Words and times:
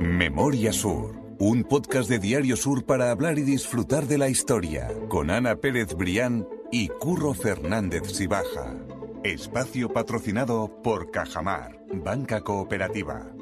Memoria 0.00 0.72
Sur, 0.72 1.14
un 1.38 1.64
podcast 1.64 2.08
de 2.08 2.18
Diario 2.18 2.56
Sur 2.56 2.84
para 2.84 3.10
hablar 3.10 3.38
y 3.38 3.42
disfrutar 3.42 4.06
de 4.06 4.18
la 4.18 4.28
historia, 4.28 4.88
con 5.08 5.30
Ana 5.30 5.56
Pérez 5.56 5.94
Brián 5.94 6.46
y 6.70 6.88
Curro 6.88 7.34
Fernández 7.34 8.12
Sibaja. 8.12 8.74
Espacio 9.24 9.92
patrocinado 9.92 10.82
por 10.82 11.10
Cajamar, 11.10 11.80
Banca 11.92 12.40
Cooperativa. 12.42 13.32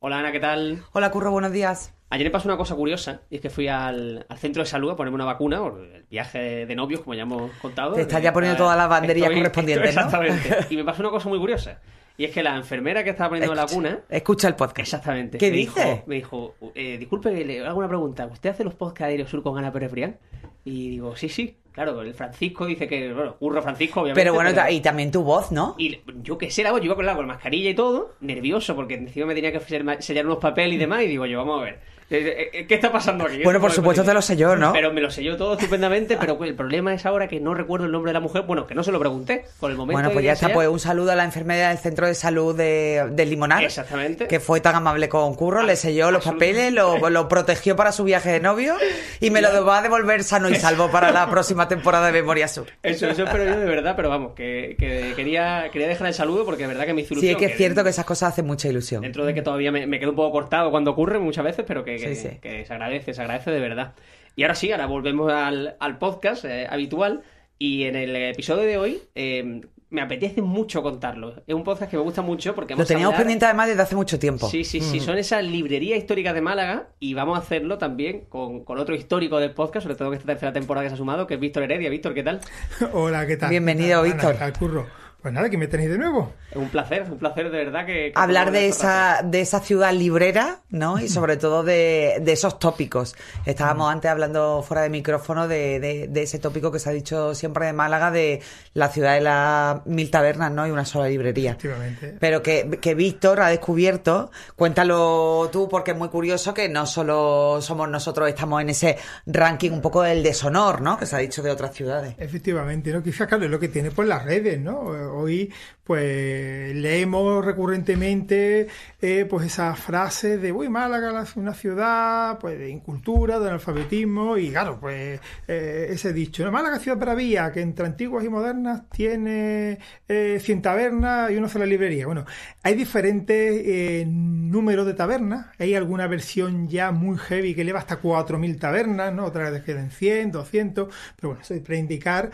Hola 0.00 0.18
Ana, 0.18 0.32
¿qué 0.32 0.40
tal? 0.40 0.84
Hola 0.92 1.10
Curro, 1.10 1.30
buenos 1.30 1.52
días. 1.52 1.97
Ayer 2.10 2.26
me 2.26 2.30
pasó 2.30 2.48
una 2.48 2.56
cosa 2.56 2.74
curiosa, 2.74 3.20
y 3.28 3.36
es 3.36 3.40
que 3.42 3.50
fui 3.50 3.68
al, 3.68 4.24
al 4.28 4.38
centro 4.38 4.62
de 4.62 4.66
salud 4.68 4.90
a 4.90 4.96
ponerme 4.96 5.16
una 5.16 5.26
vacuna 5.26 5.60
por 5.60 5.78
el 5.80 6.04
viaje 6.10 6.64
de 6.64 6.74
novios, 6.74 7.00
como 7.02 7.12
ya 7.14 7.22
hemos 7.22 7.50
contado. 7.60 7.92
Te 7.94 8.00
estás 8.02 8.22
ya 8.22 8.32
poniendo 8.32 8.56
todas 8.56 8.78
las 8.78 8.88
banderillas 8.88 9.28
Estoy- 9.28 9.38
correspondientes, 9.40 9.90
estoy- 9.90 10.02
¿no? 10.04 10.06
Exactamente. 10.26 10.66
Y 10.74 10.76
me 10.78 10.84
pasó 10.84 11.02
una 11.02 11.10
cosa 11.10 11.28
muy 11.28 11.38
curiosa, 11.38 11.80
y 12.16 12.24
es 12.24 12.30
que 12.30 12.42
la 12.42 12.56
enfermera 12.56 13.04
que 13.04 13.10
estaba 13.10 13.28
poniendo 13.28 13.54
la 13.54 13.66
vacuna... 13.66 14.00
Escucha 14.08 14.48
el 14.48 14.54
podcast. 14.54 14.78
Exactamente. 14.80 15.36
¿Qué 15.36 15.50
me 15.50 15.56
dice? 15.58 15.80
Dijo, 15.84 16.02
me 16.06 16.14
dijo, 16.14 16.54
eh, 16.74 16.96
disculpe, 16.98 17.44
le 17.44 17.66
hago 17.66 17.78
una 17.78 17.88
pregunta. 17.88 18.26
¿Usted 18.26 18.50
hace 18.50 18.64
los 18.64 18.74
podcasts 18.74 19.02
de 19.04 19.08
Diario 19.16 19.26
Sur 19.28 19.42
con 19.42 19.58
Ana 19.58 19.70
Pérez 19.70 19.90
Brián? 19.92 20.16
Y 20.64 20.88
digo, 20.90 21.14
sí, 21.14 21.28
sí. 21.28 21.56
Claro, 21.72 22.00
el 22.02 22.12
Francisco 22.14 22.66
dice 22.66 22.88
que, 22.88 23.12
bueno, 23.12 23.36
curro 23.36 23.62
Francisco, 23.62 24.00
obviamente. 24.00 24.20
Pero 24.20 24.34
bueno, 24.34 24.50
y 24.68 24.80
también 24.80 25.12
tu 25.12 25.22
voz, 25.22 25.52
¿no? 25.52 25.76
Y 25.78 26.00
yo 26.22 26.36
qué 26.38 26.50
sé, 26.50 26.64
la 26.64 26.72
voz, 26.72 26.80
yo 26.80 26.86
iba 26.86 26.96
con 26.96 27.06
la 27.06 27.14
con 27.14 27.26
mascarilla 27.26 27.70
y 27.70 27.74
todo, 27.74 28.14
nervioso, 28.20 28.74
porque 28.74 28.94
encima 28.94 29.26
me 29.26 29.34
tenía 29.34 29.52
que 29.52 29.60
sellar 30.00 30.26
unos 30.26 30.38
papeles 30.38 30.74
y 30.74 30.78
demás, 30.78 31.02
y 31.02 31.06
digo 31.06 31.24
yo, 31.26 31.38
vamos 31.38 31.60
a 31.60 31.64
ver. 31.66 31.97
Eh, 32.10 32.50
eh, 32.52 32.66
¿Qué 32.66 32.74
está 32.74 32.90
pasando 32.90 33.26
aquí? 33.26 33.42
Bueno, 33.44 33.60
por 33.60 33.70
supuesto 33.72 34.02
te 34.02 34.14
lo 34.14 34.22
sé 34.22 34.36
yo, 34.36 34.56
¿no? 34.56 34.72
Pero 34.72 34.92
me 34.92 35.00
lo 35.00 35.10
selló 35.10 35.36
todo 35.36 35.54
estupendamente, 35.54 36.16
pero 36.16 36.42
el 36.42 36.54
problema 36.54 36.94
es 36.94 37.04
ahora 37.04 37.28
que 37.28 37.38
no 37.40 37.52
recuerdo 37.54 37.86
el 37.86 37.92
nombre 37.92 38.10
de 38.10 38.14
la 38.14 38.20
mujer, 38.20 38.42
bueno, 38.42 38.66
que 38.66 38.74
no 38.74 38.82
se 38.82 38.92
lo 38.92 38.98
pregunté, 38.98 39.44
por 39.60 39.70
el 39.70 39.76
momento. 39.76 39.94
Bueno, 39.96 40.10
pues 40.12 40.24
ya 40.24 40.32
está. 40.32 40.52
Pues 40.52 40.68
un 40.68 40.80
saludo 40.80 41.12
a 41.12 41.14
la 41.16 41.24
enfermera 41.24 41.68
del 41.68 41.78
centro 41.78 42.06
de 42.06 42.14
salud 42.14 42.56
de, 42.56 43.08
de 43.12 43.26
Limonar. 43.26 43.62
Exactamente. 43.62 44.26
Que 44.26 44.40
fue 44.40 44.60
tan 44.60 44.74
amable 44.74 45.08
con 45.08 45.34
Curro, 45.34 45.62
le 45.62 45.76
selló 45.76 46.10
los 46.10 46.24
papeles, 46.24 46.72
lo, 46.72 47.10
lo 47.10 47.28
protegió 47.28 47.76
para 47.76 47.92
su 47.92 48.04
viaje 48.04 48.30
de 48.30 48.40
novio 48.40 48.74
y 49.20 49.30
me 49.30 49.42
lo 49.42 49.64
va 49.64 49.78
a 49.78 49.82
devolver 49.82 50.24
sano 50.24 50.48
y 50.48 50.54
salvo 50.54 50.90
para 50.90 51.12
la 51.12 51.28
próxima 51.30 51.68
temporada 51.68 52.06
de 52.06 52.12
Memoria 52.12 52.48
Sur. 52.48 52.66
Eso, 52.82 53.06
eso 53.08 53.24
espero 53.24 53.44
yo 53.44 53.58
de 53.60 53.66
verdad, 53.66 53.94
pero 53.96 54.08
vamos, 54.08 54.32
que, 54.34 54.76
que 54.78 55.12
quería, 55.14 55.68
quería 55.72 55.88
dejar 55.88 56.06
el 56.06 56.14
saludo 56.14 56.44
porque 56.44 56.62
de 56.62 56.68
verdad 56.68 56.86
que 56.86 56.94
me 56.94 57.02
hizo 57.02 57.08
Sí, 57.14 57.20
ilusión. 57.26 57.32
es 57.32 57.38
que 57.38 57.52
es 57.52 57.56
cierto 57.58 57.84
que 57.84 57.90
esas 57.90 58.04
cosas 58.04 58.32
hacen 58.32 58.46
mucha 58.46 58.68
ilusión. 58.68 59.02
Dentro 59.02 59.24
de 59.26 59.34
que 59.34 59.42
todavía 59.42 59.70
me, 59.70 59.86
me 59.86 59.98
quedo 59.98 60.10
un 60.10 60.16
poco 60.16 60.32
cortado 60.32 60.70
cuando 60.70 60.90
ocurre 60.92 61.18
muchas 61.18 61.44
veces, 61.44 61.64
pero 61.68 61.84
que, 61.84 61.97
que- 61.98 62.14
Sí, 62.14 62.28
sí. 62.30 62.38
que 62.40 62.64
se 62.64 62.72
agradece, 62.72 63.14
se 63.14 63.20
agradece 63.22 63.50
de 63.50 63.60
verdad. 63.60 63.94
Y 64.36 64.42
ahora 64.44 64.54
sí, 64.54 64.70
ahora 64.72 64.86
volvemos 64.86 65.32
al, 65.32 65.76
al 65.80 65.98
podcast 65.98 66.44
eh, 66.44 66.66
habitual. 66.70 67.22
Y 67.58 67.84
en 67.84 67.96
el 67.96 68.14
episodio 68.14 68.62
de 68.62 68.78
hoy 68.78 69.02
eh, 69.16 69.62
me 69.90 70.00
apetece 70.00 70.42
mucho 70.42 70.80
contarlo. 70.80 71.42
Es 71.46 71.54
un 71.56 71.64
podcast 71.64 71.90
que 71.90 71.96
me 71.96 72.04
gusta 72.04 72.22
mucho 72.22 72.54
porque 72.54 72.74
Lo 72.74 72.76
vamos 72.76 72.86
a 72.86 72.94
teníamos 72.94 73.14
hablar- 73.14 73.22
pendiente 73.22 73.46
además 73.46 73.66
desde 73.68 73.82
hace 73.82 73.96
mucho 73.96 74.16
tiempo. 74.20 74.48
Sí, 74.48 74.62
sí, 74.62 74.80
sí, 74.80 74.98
Mm. 74.98 75.02
son 75.02 75.18
esas 75.18 75.42
librerías 75.42 75.98
históricas 75.98 76.34
de 76.34 76.40
Málaga 76.40 76.86
y 77.00 77.14
vamos 77.14 77.36
a 77.36 77.42
hacerlo 77.42 77.78
también 77.78 78.26
con, 78.28 78.62
con 78.64 78.78
otro 78.78 78.94
histórico 78.94 79.40
del 79.40 79.50
podcast, 79.52 79.82
sobre 79.84 79.96
todo 79.96 80.08
en 80.08 80.14
esta 80.14 80.26
tercera 80.26 80.52
temporada 80.52 80.84
que 80.84 80.90
se 80.90 80.94
ha 80.94 80.98
sumado, 80.98 81.26
que 81.26 81.34
es 81.34 81.40
Víctor 81.40 81.64
Heredia. 81.64 81.90
Víctor, 81.90 82.14
¿qué 82.14 82.22
tal? 82.22 82.40
Hola, 82.92 83.26
¿qué 83.26 83.36
tal? 83.36 83.50
Bienvenido, 83.50 84.04
¿Qué 84.04 84.10
tal, 84.12 84.34
Víctor. 84.34 84.52
Curro. 84.58 84.86
Pues 85.20 85.34
nada, 85.34 85.50
que 85.50 85.58
me 85.58 85.66
tenéis 85.66 85.90
de 85.90 85.98
nuevo. 85.98 86.32
Es 86.50 86.56
un 86.56 86.68
placer, 86.68 87.02
es 87.02 87.08
un 87.10 87.18
placer 87.18 87.50
de 87.50 87.64
verdad 87.64 87.84
que... 87.84 87.92
que 87.92 88.12
hablar 88.14 88.52
de 88.52 88.68
esa, 88.68 89.20
de 89.24 89.40
esa 89.40 89.58
ciudad 89.60 89.92
librera, 89.92 90.60
¿no? 90.70 91.00
Y 91.00 91.08
sobre 91.08 91.36
todo 91.36 91.64
de, 91.64 92.18
de 92.22 92.32
esos 92.32 92.58
tópicos. 92.60 93.16
Estábamos 93.44 93.90
antes 93.92 94.08
hablando 94.10 94.62
fuera 94.62 94.82
de 94.82 94.90
micrófono 94.90 95.48
de, 95.48 95.80
de- 95.80 96.06
de 96.08 96.22
ese 96.22 96.38
tópico 96.38 96.70
que 96.70 96.78
se 96.78 96.88
ha 96.88 96.92
dicho 96.92 97.34
siempre 97.34 97.66
de 97.66 97.72
Málaga, 97.72 98.12
de 98.12 98.40
la 98.74 98.88
ciudad 98.90 99.14
de 99.14 99.20
las 99.22 99.84
mil 99.86 100.08
tabernas, 100.10 100.52
¿no? 100.52 100.66
Y 100.66 100.70
una 100.70 100.84
sola 100.84 101.08
librería. 101.08 101.50
Efectivamente. 101.50 102.16
Pero 102.20 102.40
que, 102.42 102.78
que 102.80 102.94
Víctor 102.94 103.40
ha 103.40 103.48
descubierto, 103.48 104.30
cuéntalo 104.54 105.48
tú 105.50 105.68
porque 105.68 105.90
es 105.90 105.96
muy 105.98 106.08
curioso 106.10 106.54
que 106.54 106.68
no 106.68 106.86
solo 106.86 107.58
somos 107.60 107.88
nosotros, 107.88 108.28
estamos 108.28 108.62
en 108.62 108.70
ese 108.70 108.96
ranking 109.26 109.72
un 109.72 109.80
poco 109.80 110.02
del 110.02 110.22
deshonor, 110.22 110.80
¿no? 110.80 110.96
Que 110.96 111.06
se 111.06 111.16
ha 111.16 111.18
dicho 111.18 111.42
de 111.42 111.50
otras 111.50 111.74
ciudades. 111.74 112.14
Efectivamente, 112.18 112.92
¿no? 112.92 113.02
Quizás, 113.02 113.26
claro, 113.26 113.44
es 113.44 113.50
lo 113.50 113.58
que 113.58 113.68
tiene 113.68 113.90
por 113.90 114.06
las 114.06 114.24
redes, 114.24 114.60
¿no? 114.60 115.07
Hoy, 115.08 115.52
pues, 115.88 116.76
leemos 116.76 117.42
recurrentemente, 117.44 118.68
eh, 119.00 119.26
pues, 119.28 119.46
esas 119.46 119.78
frases 119.80 120.40
de, 120.42 120.52
uy, 120.52 120.68
Málaga, 120.68 121.10
la- 121.12 121.26
una 121.36 121.54
ciudad, 121.54 122.38
pues, 122.38 122.58
de 122.58 122.68
incultura, 122.68 123.38
de 123.40 123.48
analfabetismo, 123.48 124.36
y 124.36 124.50
claro, 124.50 124.78
pues, 124.78 125.18
eh, 125.48 125.88
ese 125.90 126.12
dicho, 126.12 126.44
¿no? 126.44 126.52
Málaga, 126.52 126.78
ciudad 126.78 126.98
bravía, 126.98 127.50
que 127.52 127.62
entre 127.62 127.86
antiguas 127.86 128.22
y 128.24 128.28
modernas 128.28 128.82
tiene 128.90 129.78
eh, 130.08 130.38
100 130.42 130.60
tabernas 130.62 131.30
y 131.30 131.36
una 131.36 131.48
sola 131.48 131.64
librería. 131.64 132.06
Bueno, 132.06 132.26
hay 132.62 132.74
diferentes 132.74 133.62
eh, 133.64 134.04
números 134.06 134.86
de 134.86 134.92
tabernas, 134.94 135.46
hay 135.58 135.74
alguna 135.74 136.06
versión 136.06 136.68
ya 136.68 136.90
muy 136.92 137.16
heavy 137.18 137.54
que 137.54 137.62
eleva 137.62 137.78
hasta 137.80 137.96
4.000 137.96 138.58
tabernas, 138.58 139.12
¿no? 139.14 139.24
Otras 139.24 139.52
que 139.60 139.62
quedan 139.72 139.90
100, 139.90 140.32
200, 140.32 140.94
pero 141.16 141.30
bueno, 141.30 141.42
eso 141.42 141.54
es 141.54 141.62
para 141.62 141.76
indicar 141.78 142.30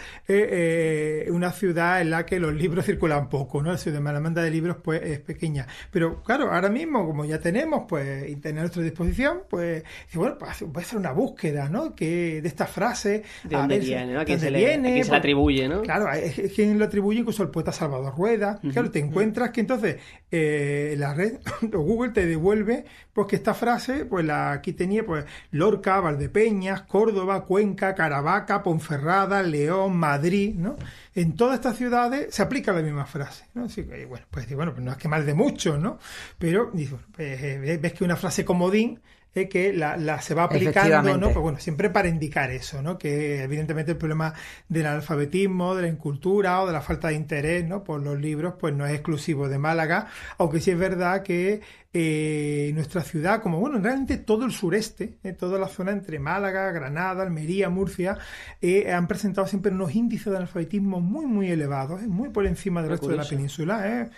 una 1.30 1.52
ciudad 1.52 2.00
en 2.00 2.10
la 2.10 2.26
que 2.26 2.38
los 2.40 2.54
libros 2.54 2.84
circulan 2.86 3.28
poco, 3.28 3.43
La 3.52 3.78
ciudad 3.78 3.98
de 4.00 4.12
demanda 4.12 4.42
de 4.42 4.50
libros, 4.50 4.76
pues, 4.82 5.02
es 5.02 5.20
pequeña. 5.20 5.66
Pero 5.90 6.22
claro, 6.22 6.52
ahora 6.52 6.68
mismo, 6.68 7.06
como 7.06 7.24
ya 7.24 7.38
tenemos, 7.38 7.84
pues, 7.88 8.28
internet 8.28 8.58
a 8.58 8.62
nuestra 8.62 8.82
disposición, 8.82 9.42
pues, 9.48 9.82
bueno, 10.12 10.36
pues, 10.38 10.62
voy 10.62 10.82
a 10.82 10.86
hacer 10.86 10.98
una 10.98 11.12
búsqueda, 11.12 11.68
¿no? 11.68 11.94
Que 11.94 12.42
de 12.42 12.48
esta 12.48 12.66
frase, 12.66 13.24
¿De 13.44 13.56
a 13.56 13.60
dónde 13.60 13.78
ver 13.78 13.84
viene, 13.84 14.14
no? 14.14 14.20
¿A 14.20 14.24
quién 14.24 14.40
se 14.40 14.50
viene, 14.50 15.02
se 15.02 15.10
le 15.10 15.16
atribuye, 15.16 15.68
no? 15.68 15.82
Claro, 15.82 16.10
es 16.12 16.34
es 16.38 16.52
quien 16.52 16.78
lo 16.78 16.84
atribuye 16.84 17.20
incluso 17.20 17.42
el 17.42 17.50
poeta 17.50 17.72
Salvador 17.72 18.14
Rueda. 18.16 18.60
Claro, 18.72 18.90
te 18.90 18.98
encuentras 18.98 19.50
que 19.50 19.60
entonces 19.60 19.96
eh, 20.30 20.94
la 20.98 21.14
red 21.14 21.38
o 21.74 21.80
Google 21.80 22.12
te 22.12 22.26
devuelve 22.26 22.84
pues 23.12 23.28
que 23.28 23.36
esta 23.36 23.54
frase, 23.54 24.04
pues 24.04 24.24
la 24.24 24.52
aquí 24.52 24.72
tenía 24.72 25.06
pues 25.06 25.24
Lorca, 25.52 26.00
Valdepeñas, 26.00 26.82
Córdoba, 26.82 27.44
Cuenca, 27.44 27.94
Caravaca, 27.94 28.62
Ponferrada, 28.62 29.42
León, 29.42 29.96
Madrid, 29.96 30.54
¿no? 30.56 30.76
En 31.14 31.36
todas 31.36 31.56
estas 31.56 31.76
ciudades 31.76 32.34
se 32.34 32.42
aplica 32.42 32.72
la 32.72 32.82
misma 32.82 33.06
frase, 33.06 33.44
bueno, 33.54 34.26
pues 34.30 34.54
bueno, 34.54 34.72
pues 34.72 34.84
no 34.84 34.90
es 34.90 34.98
que 34.98 35.08
mal 35.08 35.24
de 35.24 35.34
mucho, 35.34 35.78
¿no? 35.78 35.98
Pero 36.38 36.72
pues, 36.72 36.92
eh, 37.18 37.78
ves 37.80 37.92
que 37.92 38.04
una 38.04 38.16
frase 38.16 38.44
comodín 38.44 39.00
eh, 39.34 39.48
que 39.48 39.72
la, 39.72 39.96
la 39.96 40.20
se 40.20 40.34
va 40.34 40.44
aplicando. 40.44 41.16
¿no? 41.16 41.26
Pues 41.30 41.42
bueno, 41.42 41.58
siempre 41.58 41.90
para 41.90 42.08
indicar 42.08 42.50
eso, 42.50 42.82
¿no? 42.82 42.98
Que 42.98 43.42
evidentemente 43.42 43.92
el 43.92 43.98
problema 43.98 44.34
del 44.68 44.86
analfabetismo, 44.86 45.74
de 45.74 45.82
la 45.82 45.88
incultura 45.88 46.62
o 46.62 46.66
de 46.66 46.72
la 46.72 46.80
falta 46.80 47.08
de 47.08 47.14
interés, 47.14 47.64
¿no? 47.66 47.84
Por 47.84 48.02
los 48.02 48.20
libros, 48.20 48.54
pues 48.58 48.74
no 48.74 48.86
es 48.86 48.92
exclusivo 48.92 49.48
de 49.48 49.58
Málaga, 49.58 50.06
aunque 50.38 50.60
sí 50.60 50.70
es 50.70 50.78
verdad 50.78 51.22
que 51.22 51.60
eh, 51.96 52.72
nuestra 52.74 53.02
ciudad, 53.02 53.40
como 53.40 53.60
bueno, 53.60 53.78
realmente 53.78 54.16
todo 54.16 54.44
el 54.44 54.50
sureste, 54.50 55.14
eh, 55.22 55.32
toda 55.32 55.60
la 55.60 55.68
zona 55.68 55.92
entre 55.92 56.18
Málaga, 56.18 56.72
Granada, 56.72 57.22
Almería, 57.22 57.70
Murcia, 57.70 58.18
eh, 58.60 58.92
han 58.92 59.06
presentado 59.06 59.46
siempre 59.46 59.70
unos 59.70 59.94
índices 59.94 60.26
de 60.26 60.38
analfabetismo 60.38 61.00
muy, 61.00 61.26
muy 61.26 61.50
elevados, 61.52 62.02
eh, 62.02 62.08
muy 62.08 62.30
por 62.30 62.46
encima 62.48 62.82
del 62.82 62.90
resto 62.90 63.08
de 63.08 63.16
la 63.16 63.24
península. 63.24 64.10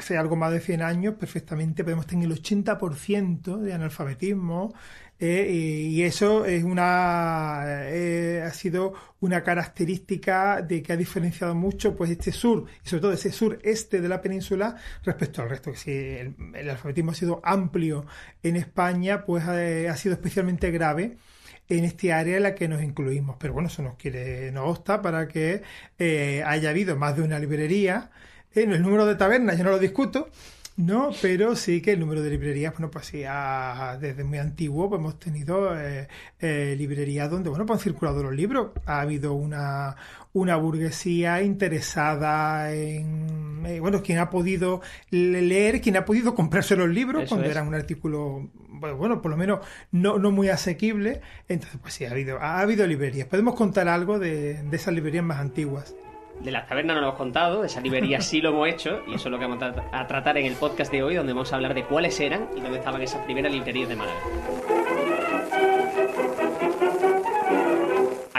Hace 0.00 0.16
algo 0.16 0.34
más 0.34 0.50
de 0.50 0.60
100 0.60 0.80
años, 0.80 1.14
perfectamente 1.16 1.84
podemos 1.84 2.06
tener 2.06 2.24
el 2.24 2.32
80% 2.32 3.58
de 3.58 3.74
analfabetismo. 3.74 4.72
eh, 5.18 5.46
y 5.90 6.02
eso 6.04 6.46
es 6.46 6.64
una 6.64 7.64
eh, 7.66 8.42
ha 8.42 8.50
sido 8.54 8.94
una 9.20 9.42
característica 9.42 10.62
de 10.62 10.82
que 10.82 10.94
ha 10.94 10.96
diferenciado 10.96 11.54
mucho 11.54 11.94
pues 11.94 12.10
este 12.10 12.32
sur 12.32 12.64
y 12.82 12.88
sobre 12.88 13.02
todo 13.02 13.12
ese 13.12 13.30
sureste 13.30 14.00
de 14.00 14.08
la 14.08 14.22
península 14.22 14.74
respecto 15.04 15.42
al 15.42 15.50
resto 15.50 15.72
que 15.72 15.76
si 15.76 15.90
el, 15.90 16.34
el 16.54 16.70
alfabetismo 16.70 17.10
ha 17.10 17.14
sido 17.14 17.42
amplio 17.44 18.06
en 18.42 18.56
España 18.56 19.26
pues 19.26 19.44
eh, 19.48 19.86
ha 19.90 19.96
sido 19.96 20.14
especialmente 20.14 20.70
grave 20.70 21.18
en 21.68 21.84
este 21.84 22.14
área 22.14 22.38
en 22.38 22.42
la 22.44 22.54
que 22.54 22.68
nos 22.68 22.82
incluimos. 22.82 23.36
Pero 23.38 23.52
bueno, 23.52 23.68
eso 23.68 23.82
nos 23.82 23.96
quiere, 23.96 24.50
nos 24.50 24.66
obsta 24.66 25.02
para 25.02 25.28
que 25.28 25.62
haya 26.44 26.70
habido 26.70 26.96
más 26.96 27.16
de 27.16 27.22
una 27.22 27.38
librería. 27.38 28.10
Eh, 28.54 28.62
el 28.64 28.82
número 28.82 29.06
de 29.06 29.14
tabernas 29.16 29.56
yo 29.58 29.64
no 29.64 29.70
lo 29.70 29.78
discuto, 29.78 30.28
¿no? 30.76 31.10
Pero 31.20 31.54
sí 31.56 31.80
que 31.82 31.92
el 31.92 32.00
número 32.00 32.22
de 32.22 32.30
librerías, 32.30 32.72
bueno, 32.72 32.90
pues 32.90 33.06
sí, 33.06 33.22
ha- 33.26 33.98
desde 34.00 34.24
muy 34.24 34.38
antiguo 34.38 34.88
pues 34.88 34.98
hemos 35.00 35.18
tenido 35.18 35.78
eh, 35.78 36.08
eh, 36.40 36.74
librerías 36.78 37.30
donde, 37.30 37.50
bueno, 37.50 37.66
pues 37.66 37.78
han 37.78 37.82
circulado 37.84 38.22
los 38.22 38.34
libros. 38.34 38.70
Ha 38.86 39.00
habido 39.02 39.34
una, 39.34 39.96
una 40.32 40.56
burguesía 40.56 41.42
interesada 41.42 42.72
en, 42.72 43.62
eh, 43.66 43.80
bueno, 43.80 44.02
quien 44.02 44.18
ha 44.18 44.30
podido 44.30 44.80
le- 45.10 45.42
leer, 45.42 45.80
quien 45.80 45.96
ha 45.96 46.04
podido 46.04 46.34
comprarse 46.34 46.76
los 46.76 46.88
libros 46.88 47.24
Eso 47.24 47.30
cuando 47.30 47.46
es. 47.46 47.52
eran 47.52 47.68
un 47.68 47.74
artículo, 47.74 48.48
bueno, 48.70 48.96
bueno, 48.96 49.20
por 49.22 49.30
lo 49.32 49.36
menos 49.36 49.60
no, 49.92 50.18
no 50.18 50.30
muy 50.30 50.48
asequible. 50.48 51.20
Entonces, 51.48 51.78
pues 51.82 51.92
sí, 51.94 52.04
ha 52.06 52.10
habido, 52.12 52.38
ha 52.40 52.60
habido 52.60 52.86
librerías. 52.86 53.26
Podemos 53.28 53.54
contar 53.54 53.86
algo 53.88 54.18
de, 54.18 54.62
de 54.62 54.76
esas 54.76 54.94
librerías 54.94 55.24
más 55.24 55.38
antiguas. 55.40 55.94
De 56.40 56.50
las 56.50 56.66
tabernas 56.66 56.94
no 56.96 57.02
lo 57.02 57.08
hemos 57.08 57.18
contado, 57.18 57.60
de 57.60 57.66
esa 57.66 57.80
librería 57.80 58.20
sí 58.22 58.40
lo 58.40 58.48
hemos 58.50 58.66
hecho, 58.68 59.02
y 59.06 59.14
eso 59.14 59.28
es 59.28 59.32
lo 59.32 59.38
que 59.38 59.44
vamos 59.46 59.62
a, 59.62 59.74
tra- 59.74 59.84
a 59.92 60.06
tratar 60.06 60.38
en 60.38 60.46
el 60.46 60.54
podcast 60.54 60.90
de 60.90 61.02
hoy, 61.02 61.14
donde 61.14 61.32
vamos 61.34 61.52
a 61.52 61.56
hablar 61.56 61.74
de 61.74 61.84
cuáles 61.84 62.18
eran 62.18 62.48
y 62.56 62.60
dónde 62.60 62.78
estaban 62.78 63.02
esas 63.02 63.22
primeras 63.24 63.52
librerías 63.52 63.88
de 63.90 63.96
Málaga. 63.96 64.20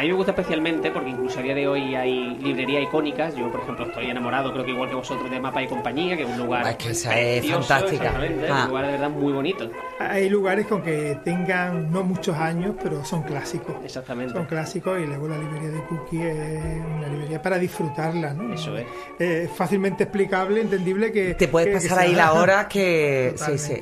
A 0.02 0.04
mí 0.04 0.10
me 0.10 0.16
gusta 0.16 0.32
especialmente 0.32 0.90
porque 0.90 1.12
incluso 1.12 1.40
a 1.40 1.44
día 1.44 1.54
de 1.54 1.68
hoy 1.68 1.94
hay 1.94 2.36
librerías 2.42 2.82
icónicas. 2.82 3.36
Yo, 3.36 3.52
por 3.52 3.62
ejemplo, 3.62 3.86
estoy 3.86 4.10
enamorado, 4.10 4.52
creo 4.52 4.66
que 4.66 4.72
igual 4.72 4.90
que 4.90 4.96
vosotros, 4.96 5.30
de 5.30 5.40
Mapa 5.40 5.62
y 5.62 5.68
Compañía, 5.68 6.18
que 6.18 6.24
es 6.24 6.30
un 6.30 6.40
lugar. 6.40 6.66
Es 6.68 6.76
que 6.78 6.90
esa 6.90 7.20
es 7.20 7.46
fantástica. 7.48 8.12
Ah. 8.50 8.64
Un 8.64 8.70
lugar 8.70 8.86
de 8.88 8.92
verdad 8.94 9.10
muy 9.12 9.32
bonito. 9.32 9.70
Hay 10.00 10.28
lugares 10.28 10.66
con 10.66 10.82
que 10.82 11.20
tengan 11.24 11.92
no 11.92 12.02
muchos 12.04 12.36
años, 12.36 12.74
pero 12.82 13.06
son 13.06 13.22
clásicos. 13.22 13.76
Exactamente. 13.86 14.34
Son 14.34 14.46
clásicos 14.46 15.00
y 15.00 15.06
luego 15.06 15.28
la 15.28 15.38
librería 15.38 15.70
de 15.70 15.84
Cookie 15.84 16.20
es 16.24 16.84
una 16.98 17.08
librería 17.08 17.40
para 17.40 17.60
disfrutarla, 17.60 18.34
¿no? 18.34 18.52
Eso 18.56 18.76
es. 18.76 18.88
Es 19.20 19.52
fácilmente 19.52 20.06
explicable, 20.06 20.62
entendible 20.62 21.12
que... 21.12 21.36
Te 21.36 21.48
puedes 21.48 21.68
que- 21.68 21.74
que 21.74 21.78
pasar 21.90 22.00
sea- 22.00 22.08
ahí 22.10 22.16
la 22.16 22.34
hora 22.42 22.68
que... 22.68 23.34
Sí, 23.36 23.56
sí. 23.60 23.76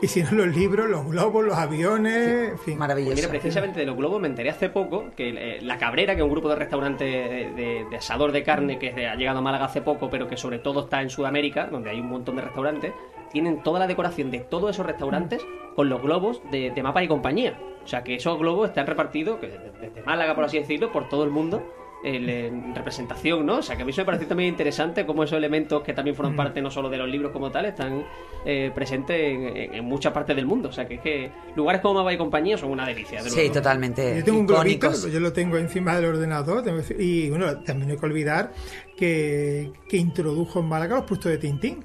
Y 0.00 0.06
si 0.08 0.22
no, 0.22 0.30
los 0.32 0.56
libros, 0.56 0.88
los 0.88 1.06
globos, 1.06 1.44
los 1.44 1.54
aviones, 1.58 2.52
en 2.52 2.58
fin. 2.60 2.78
Maravilloso. 2.78 3.14
Mira, 3.16 3.28
precisamente 3.28 3.80
de 3.80 3.84
los 3.84 3.94
globos 3.98 4.22
me 4.22 4.28
enteré 4.28 4.48
hace 4.48 4.70
poco 4.70 5.10
que 5.14 5.28
eh, 5.28 5.58
La 5.66 5.78
Cabrera, 5.78 6.14
que 6.14 6.20
es 6.20 6.24
un 6.24 6.30
grupo 6.30 6.48
de 6.48 6.56
restaurantes 6.56 7.54
de, 7.56 7.84
de- 7.90 7.96
asador 7.96 8.32
de 8.32 8.42
carne 8.42 8.78
que 8.78 9.06
ha 9.06 9.14
llegado 9.16 9.38
a 9.38 9.42
Málaga 9.42 9.64
hace 9.66 9.82
poco, 9.82 10.08
pero 10.10 10.28
que 10.28 10.36
sobre 10.36 10.58
todo 10.58 10.80
está 10.84 11.02
en 11.02 11.10
Sudamérica, 11.10 11.66
donde 11.66 11.90
hay 11.90 12.00
un 12.00 12.08
montón 12.08 12.36
de 12.36 12.42
restaurantes, 12.42 12.92
tienen 13.30 13.62
toda 13.62 13.78
la 13.80 13.86
decoración 13.86 14.30
de 14.30 14.40
todos 14.40 14.70
esos 14.70 14.86
restaurantes 14.86 15.44
con 15.74 15.88
los 15.88 16.00
globos 16.00 16.40
de, 16.50 16.70
de 16.70 16.82
Mapa 16.82 17.02
y 17.02 17.08
compañía. 17.08 17.58
O 17.84 17.86
sea, 17.88 18.02
que 18.02 18.14
esos 18.14 18.38
globos 18.38 18.68
están 18.68 18.86
repartidos, 18.86 19.38
que 19.38 19.48
desde 19.80 20.02
Málaga, 20.02 20.34
por 20.34 20.44
así 20.44 20.58
decirlo, 20.58 20.90
por 20.92 21.08
todo 21.08 21.24
el 21.24 21.30
mundo. 21.30 21.62
El- 22.04 22.28
en 22.28 22.74
representación, 22.74 23.44
¿no? 23.46 23.56
O 23.58 23.62
sea, 23.62 23.74
que 23.76 23.82
a 23.82 23.84
mí 23.84 23.90
eso 23.90 24.02
me 24.02 24.06
parece 24.06 24.26
también 24.26 24.50
interesante 24.50 25.04
cómo 25.06 25.24
esos 25.24 25.36
elementos 25.38 25.82
que 25.82 25.92
también 25.92 26.14
forman 26.14 26.36
parte 26.36 26.60
no 26.62 26.70
solo 26.70 26.88
de 26.88 26.98
los 26.98 27.08
libros 27.08 27.32
como 27.32 27.50
tal, 27.50 27.64
están 27.66 28.04
eh, 28.44 28.70
presentes 28.74 29.16
en, 29.20 29.42
en- 29.56 29.74
en 29.74 29.84
muchas 29.84 30.12
partes 30.12 30.36
del 30.36 30.46
mundo. 30.46 30.68
O 30.68 30.72
sea, 30.72 30.86
que 30.86 30.94
es 30.94 31.00
que 31.00 31.30
lugares 31.56 31.80
como 31.80 31.94
Mapa 31.94 32.12
y 32.12 32.18
compañía 32.18 32.56
son 32.58 32.70
una 32.70 32.86
delicia. 32.86 33.22
de 33.22 33.30
Sí, 33.30 33.36
luego. 33.36 33.54
totalmente. 33.54 34.18
Yo 34.18 34.24
tengo 34.24 34.38
un 34.40 34.46
globito, 34.46 34.92
yo 35.08 35.18
lo 35.20 35.32
tengo 35.32 35.56
encima 35.58 35.96
del 35.96 36.04
ordenador. 36.06 36.62
y 36.98 37.28
bueno, 37.30 37.58
también 37.62 37.88
no 37.88 37.94
hay 37.94 37.98
que 38.00 38.06
olvidar 38.06 38.52
que, 38.96 39.72
que 39.88 39.96
introdujo 39.96 40.60
en 40.60 40.66
Málaga 40.66 40.96
los 40.96 41.04
puestos 41.04 41.30
de 41.32 41.38
Tintín. 41.38 41.84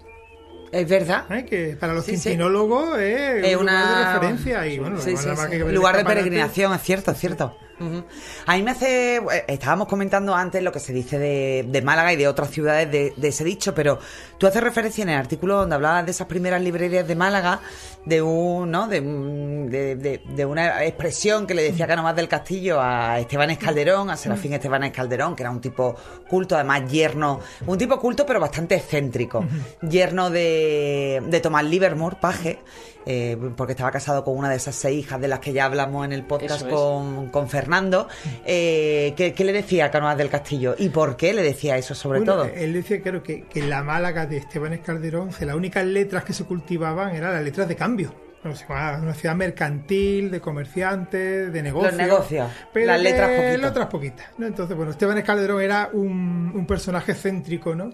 Es 0.72 0.88
verdad. 0.88 1.26
¿eh? 1.36 1.46
Que 1.46 1.76
para 1.80 1.94
los 1.94 2.06
Sí, 2.06 2.16
sí. 2.16 2.30
tintinólogos 2.30 2.98
es, 3.00 3.44
Es 3.46 3.56
un 3.56 3.64
una 3.64 3.82
lugar 3.82 3.98
de 3.98 4.14
referencia. 4.14 4.68
Y 4.68 4.80
bueno, 4.80 4.98
Sí, 5.02 5.14
lugar 5.72 5.98
de 5.98 6.06
peregrinación, 6.06 6.74
es 6.74 6.82
cierto, 6.82 7.12
es 7.12 7.18
cierto. 7.18 7.56
A 8.46 8.56
mí 8.56 8.64
me 8.64 8.72
hace. 8.72 9.16
eh, 9.18 9.46
Estábamos 9.48 9.88
comentando 9.88 10.36
antes 10.36 10.62
lo 10.64 10.72
que 10.72 10.80
se 10.80 10.94
dice 10.94 11.18
de, 11.18 11.66
de 11.68 11.82
Málaga 11.82 12.14
y 12.14 12.16
de 12.16 12.28
otras 12.28 12.50
ciudades 12.52 12.92
de, 12.92 13.14
de 13.16 13.28
ese 13.28 13.44
dicho, 13.44 13.74
pero 13.74 14.00
tú 14.38 14.48
haces 14.48 14.62
referencia 14.64 15.02
en 15.04 15.10
el 15.10 15.18
artículo 15.18 15.58
donde 15.58 15.76
hablabas 15.76 16.06
de 16.06 16.12
esas 16.12 16.28
primeras 16.28 16.62
librerías 16.62 17.08
de 17.08 17.16
Málaga, 17.16 17.60
de 18.06 18.22
un, 18.22 18.70
¿no? 18.72 18.88
de, 18.88 19.02
de, 19.02 20.46
una 20.46 20.84
expresión 20.84 21.46
que 21.48 21.54
le 21.54 21.64
decía 21.64 21.88
Canovas 21.88 22.16
del 22.16 22.28
Castillo 22.28 22.80
a 22.82 23.20
Esteban 23.20 23.56
Calderón, 23.56 24.10
a 24.10 24.18
Serafín 24.18 24.54
Esteban 24.54 24.90
Calderón, 24.92 25.36
que 25.36 25.44
era 25.44 25.52
un 25.52 25.62
tipo 25.62 25.96
culto, 26.28 26.56
además 26.56 26.92
yerno, 26.92 27.40
un 27.68 27.78
tipo 27.78 28.00
culto 28.00 28.26
pero 28.26 28.40
bastante 28.40 28.76
excéntrico, 28.76 29.46
yerno 29.82 30.30
de, 30.30 31.22
de 31.28 31.40
Tomás 31.40 31.64
Livermore, 31.66 32.18
paje. 32.20 32.60
Eh, 33.06 33.38
porque 33.56 33.74
estaba 33.74 33.92
casado 33.92 34.24
con 34.24 34.38
una 34.38 34.50
de 34.50 34.58
esas 34.58 34.76
seis 34.76 35.06
hijas 35.06 35.20
de 35.20 35.28
las 35.28 35.40
que 35.40 35.54
ya 35.54 35.66
hablamos 35.66 36.06
en 36.06 36.14
el 36.14 36.24
podcast 36.24 36.66
es. 36.66 36.74
con, 36.74 37.30
con 37.30 37.50
Fernando. 37.50 38.08
Eh, 38.46 39.14
¿qué, 39.16 39.34
qué 39.34 39.44
le 39.44 39.54
decía 39.54 39.86
a 39.86 39.92
Canovas 39.92 40.18
del 40.18 40.30
Castillo? 40.30 40.76
¿Y 40.78 40.90
por 40.90 41.16
qué 41.16 41.34
le 41.34 41.44
decía 41.44 41.78
eso 41.78 41.96
sobre 41.96 42.20
Bueno, 42.20 42.34
todo? 42.34 42.46
Él 42.46 42.74
decía, 42.74 43.02
claro, 43.02 43.24
que, 43.24 43.44
que 43.44 43.60
en 43.60 43.70
la 43.70 43.84
Málaga 43.84 44.26
de 44.26 44.38
Esteban 44.38 44.78
Calderón, 44.80 45.30
que 45.30 45.46
las 45.46 45.56
únicas 45.56 45.86
letras 45.86 46.24
que 46.24 46.34
se 46.34 46.46
cultivaban 46.46 47.16
eran 47.16 47.34
las 47.34 47.44
letras 47.44 47.68
de 47.68 47.76
cambio. 47.76 48.14
Una 48.44 49.14
ciudad 49.14 49.36
mercantil, 49.36 50.32
de 50.32 50.42
comerciantes, 50.42 51.54
de 51.54 51.62
negocios. 51.62 51.94
negocios, 51.96 52.50
Pero 52.74 52.88
las 52.88 53.00
letras 53.00 53.30
que 53.30 53.36
poquito. 53.36 53.52
Las 53.52 53.62
letras 53.62 53.88
poquitas. 53.88 54.26
¿no? 54.40 54.48
Entonces, 54.48 54.76
bueno, 54.76 54.92
Esteban 54.92 55.22
Calderón 55.22 55.62
era 55.62 55.90
un, 55.94 56.52
un 56.56 56.66
personaje 56.66 57.14
céntrico, 57.14 57.76
¿no? 57.76 57.92